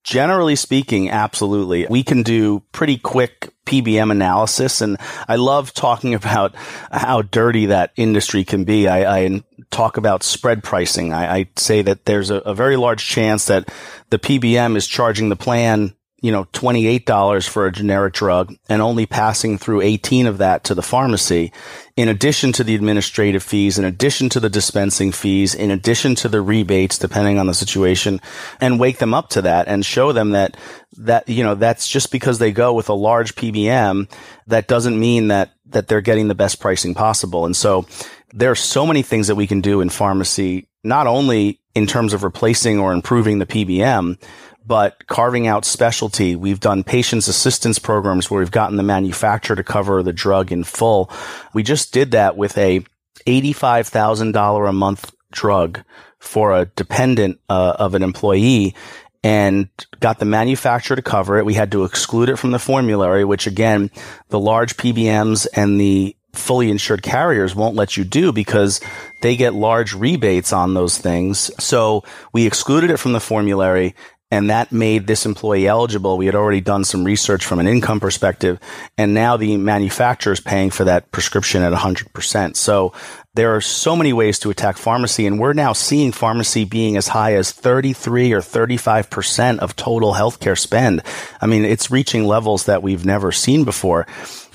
Generally 0.03 0.55
speaking, 0.55 1.09
absolutely. 1.09 1.85
We 1.89 2.03
can 2.03 2.23
do 2.23 2.63
pretty 2.71 2.97
quick 2.97 3.53
PBM 3.65 4.11
analysis. 4.11 4.81
And 4.81 4.97
I 5.27 5.35
love 5.35 5.73
talking 5.73 6.13
about 6.13 6.55
how 6.91 7.21
dirty 7.21 7.67
that 7.67 7.91
industry 7.95 8.43
can 8.43 8.63
be. 8.63 8.87
I, 8.87 9.19
I 9.19 9.43
talk 9.71 9.97
about 9.97 10.23
spread 10.23 10.63
pricing. 10.63 11.13
I, 11.13 11.39
I 11.39 11.49
say 11.55 11.81
that 11.83 12.05
there's 12.05 12.29
a, 12.29 12.37
a 12.37 12.55
very 12.55 12.77
large 12.77 13.05
chance 13.05 13.45
that 13.45 13.69
the 14.09 14.19
PBM 14.19 14.75
is 14.75 14.87
charging 14.87 15.29
the 15.29 15.35
plan 15.35 15.93
you 16.21 16.31
know, 16.31 16.45
$28 16.45 17.47
for 17.47 17.65
a 17.65 17.71
generic 17.71 18.13
drug 18.13 18.53
and 18.67 18.81
only 18.81 19.05
passing 19.05 19.57
through 19.57 19.81
18 19.81 20.27
of 20.27 20.37
that 20.39 20.63
to 20.65 20.75
the 20.75 20.81
pharmacy 20.81 21.51
in 21.95 22.07
addition 22.07 22.51
to 22.53 22.63
the 22.63 22.75
administrative 22.75 23.43
fees, 23.43 23.77
in 23.77 23.85
addition 23.85 24.29
to 24.29 24.39
the 24.39 24.49
dispensing 24.49 25.11
fees, 25.11 25.53
in 25.53 25.69
addition 25.71 26.15
to 26.15 26.29
the 26.29 26.41
rebates, 26.41 26.97
depending 26.97 27.37
on 27.37 27.47
the 27.47 27.53
situation, 27.53 28.21
and 28.61 28.79
wake 28.79 28.99
them 28.99 29.13
up 29.13 29.29
to 29.29 29.41
that 29.41 29.67
and 29.67 29.85
show 29.85 30.11
them 30.11 30.31
that, 30.31 30.55
that, 30.97 31.27
you 31.27 31.43
know, 31.43 31.55
that's 31.55 31.87
just 31.87 32.11
because 32.11 32.39
they 32.39 32.51
go 32.51 32.73
with 32.73 32.89
a 32.89 32.93
large 32.93 33.35
PBM, 33.35 34.09
that 34.47 34.67
doesn't 34.67 34.99
mean 34.99 35.27
that, 35.27 35.51
that 35.65 35.87
they're 35.87 36.01
getting 36.01 36.27
the 36.27 36.35
best 36.35 36.59
pricing 36.59 36.93
possible. 36.93 37.45
And 37.45 37.55
so 37.55 37.85
there 38.33 38.51
are 38.51 38.55
so 38.55 38.85
many 38.85 39.01
things 39.01 39.27
that 39.27 39.35
we 39.35 39.47
can 39.47 39.61
do 39.61 39.81
in 39.81 39.89
pharmacy, 39.89 40.67
not 40.83 41.07
only 41.07 41.59
in 41.75 41.85
terms 41.85 42.13
of 42.13 42.23
replacing 42.23 42.79
or 42.79 42.93
improving 42.93 43.39
the 43.39 43.45
PBM, 43.45 44.17
but 44.65 45.07
carving 45.07 45.47
out 45.47 45.65
specialty. 45.65 46.35
We've 46.35 46.59
done 46.59 46.83
patients 46.83 47.27
assistance 47.27 47.79
programs 47.79 48.29
where 48.29 48.39
we've 48.39 48.51
gotten 48.51 48.77
the 48.77 48.83
manufacturer 48.83 49.55
to 49.55 49.63
cover 49.63 50.03
the 50.03 50.13
drug 50.13 50.51
in 50.51 50.63
full. 50.63 51.09
We 51.53 51.63
just 51.63 51.93
did 51.93 52.11
that 52.11 52.37
with 52.37 52.57
a 52.57 52.83
$85,000 53.25 54.69
a 54.69 54.73
month 54.73 55.11
drug 55.31 55.83
for 56.19 56.53
a 56.53 56.65
dependent 56.65 57.39
uh, 57.49 57.75
of 57.79 57.95
an 57.95 58.03
employee 58.03 58.75
and 59.23 59.69
got 59.99 60.19
the 60.19 60.25
manufacturer 60.25 60.95
to 60.95 61.01
cover 61.01 61.37
it. 61.37 61.45
We 61.45 61.53
had 61.53 61.71
to 61.73 61.83
exclude 61.83 62.29
it 62.29 62.37
from 62.37 62.51
the 62.51 62.59
formulary, 62.59 63.25
which 63.25 63.47
again, 63.47 63.91
the 64.29 64.39
large 64.39 64.77
PBMs 64.77 65.47
and 65.53 65.79
the 65.79 66.15
fully 66.33 66.69
insured 66.69 67.01
carriers 67.01 67.55
won't 67.55 67.75
let 67.75 67.97
you 67.97 68.03
do 68.03 68.31
because 68.31 68.79
they 69.21 69.35
get 69.35 69.53
large 69.53 69.93
rebates 69.93 70.53
on 70.53 70.73
those 70.73 70.97
things. 70.97 71.51
So 71.63 72.03
we 72.33 72.45
excluded 72.45 72.91
it 72.91 72.97
from 72.97 73.13
the 73.13 73.19
formulary 73.19 73.95
and 74.31 74.49
that 74.49 74.71
made 74.71 75.07
this 75.07 75.25
employee 75.25 75.67
eligible. 75.67 76.17
We 76.17 76.27
had 76.27 76.35
already 76.35 76.61
done 76.61 76.83
some 76.83 77.03
research 77.03 77.45
from 77.45 77.59
an 77.59 77.67
income 77.67 77.99
perspective, 77.99 78.59
and 78.97 79.13
now 79.13 79.37
the 79.37 79.57
manufacturer 79.57 80.33
is 80.33 80.39
paying 80.39 80.69
for 80.69 80.83
that 80.83 81.11
prescription 81.11 81.63
at 81.63 81.73
100%. 81.73 82.55
So 82.55 82.93
there 83.33 83.55
are 83.55 83.61
so 83.61 83.95
many 83.95 84.13
ways 84.13 84.37
to 84.39 84.49
attack 84.49 84.77
pharmacy, 84.77 85.25
and 85.25 85.39
we're 85.39 85.53
now 85.53 85.73
seeing 85.73 86.11
pharmacy 86.11 86.65
being 86.65 86.95
as 86.95 87.07
high 87.07 87.35
as 87.35 87.51
33 87.51 88.33
or 88.33 88.41
35% 88.41 89.59
of 89.59 89.75
total 89.75 90.13
healthcare 90.13 90.57
spend. 90.57 91.01
I 91.41 91.47
mean, 91.47 91.65
it's 91.65 91.89
reaching 91.89 92.25
levels 92.25 92.65
that 92.65 92.83
we've 92.83 93.05
never 93.05 93.31
seen 93.31 93.63
before. 93.63 94.05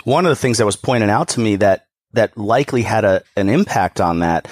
One 0.05 0.25
of 0.25 0.31
the 0.31 0.37
things 0.37 0.59
that 0.59 0.67
was 0.67 0.77
pointed 0.77 1.11
out 1.11 1.29
to 1.31 1.41
me 1.41 1.57
that 1.57 1.87
that 2.13 2.37
likely 2.39 2.83
had 2.83 3.05
a, 3.05 3.23
an 3.37 3.49
impact 3.49 4.01
on 4.01 4.21
that 4.21 4.49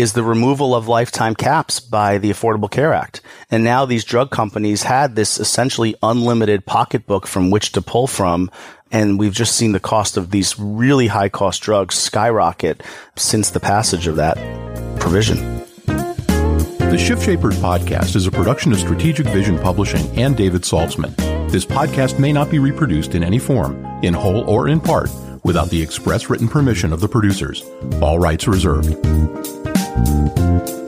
is 0.00 0.12
the 0.12 0.22
removal 0.22 0.74
of 0.74 0.88
lifetime 0.88 1.34
caps 1.34 1.80
by 1.80 2.18
the 2.18 2.30
Affordable 2.30 2.70
Care 2.70 2.92
Act. 2.92 3.20
And 3.50 3.64
now 3.64 3.84
these 3.84 4.04
drug 4.04 4.30
companies 4.30 4.82
had 4.82 5.14
this 5.14 5.38
essentially 5.38 5.94
unlimited 6.02 6.66
pocketbook 6.66 7.26
from 7.26 7.50
which 7.50 7.72
to 7.72 7.82
pull 7.82 8.06
from. 8.06 8.50
And 8.90 9.18
we've 9.18 9.32
just 9.32 9.56
seen 9.56 9.72
the 9.72 9.80
cost 9.80 10.16
of 10.16 10.30
these 10.30 10.58
really 10.58 11.06
high 11.06 11.28
cost 11.28 11.62
drugs 11.62 11.94
skyrocket 11.96 12.82
since 13.16 13.50
the 13.50 13.60
passage 13.60 14.06
of 14.06 14.16
that 14.16 14.36
provision. 15.00 15.64
The 15.86 16.98
Shift 16.98 17.24
Shapers 17.24 17.58
podcast 17.58 18.16
is 18.16 18.26
a 18.26 18.30
production 18.30 18.72
of 18.72 18.78
Strategic 18.78 19.26
Vision 19.26 19.58
Publishing 19.58 20.06
and 20.18 20.36
David 20.36 20.62
Saltzman. 20.62 21.14
This 21.50 21.64
podcast 21.64 22.18
may 22.18 22.32
not 22.32 22.50
be 22.50 22.58
reproduced 22.58 23.14
in 23.14 23.24
any 23.24 23.38
form, 23.38 23.84
in 24.02 24.14
whole 24.14 24.48
or 24.48 24.68
in 24.68 24.80
part, 24.80 25.10
without 25.42 25.68
the 25.70 25.82
express 25.82 26.30
written 26.30 26.48
permission 26.48 26.92
of 26.92 27.00
the 27.00 27.08
producers. 27.08 27.62
All 28.00 28.18
rights 28.18 28.48
reserved. 28.48 28.96
Bye. 29.96 30.85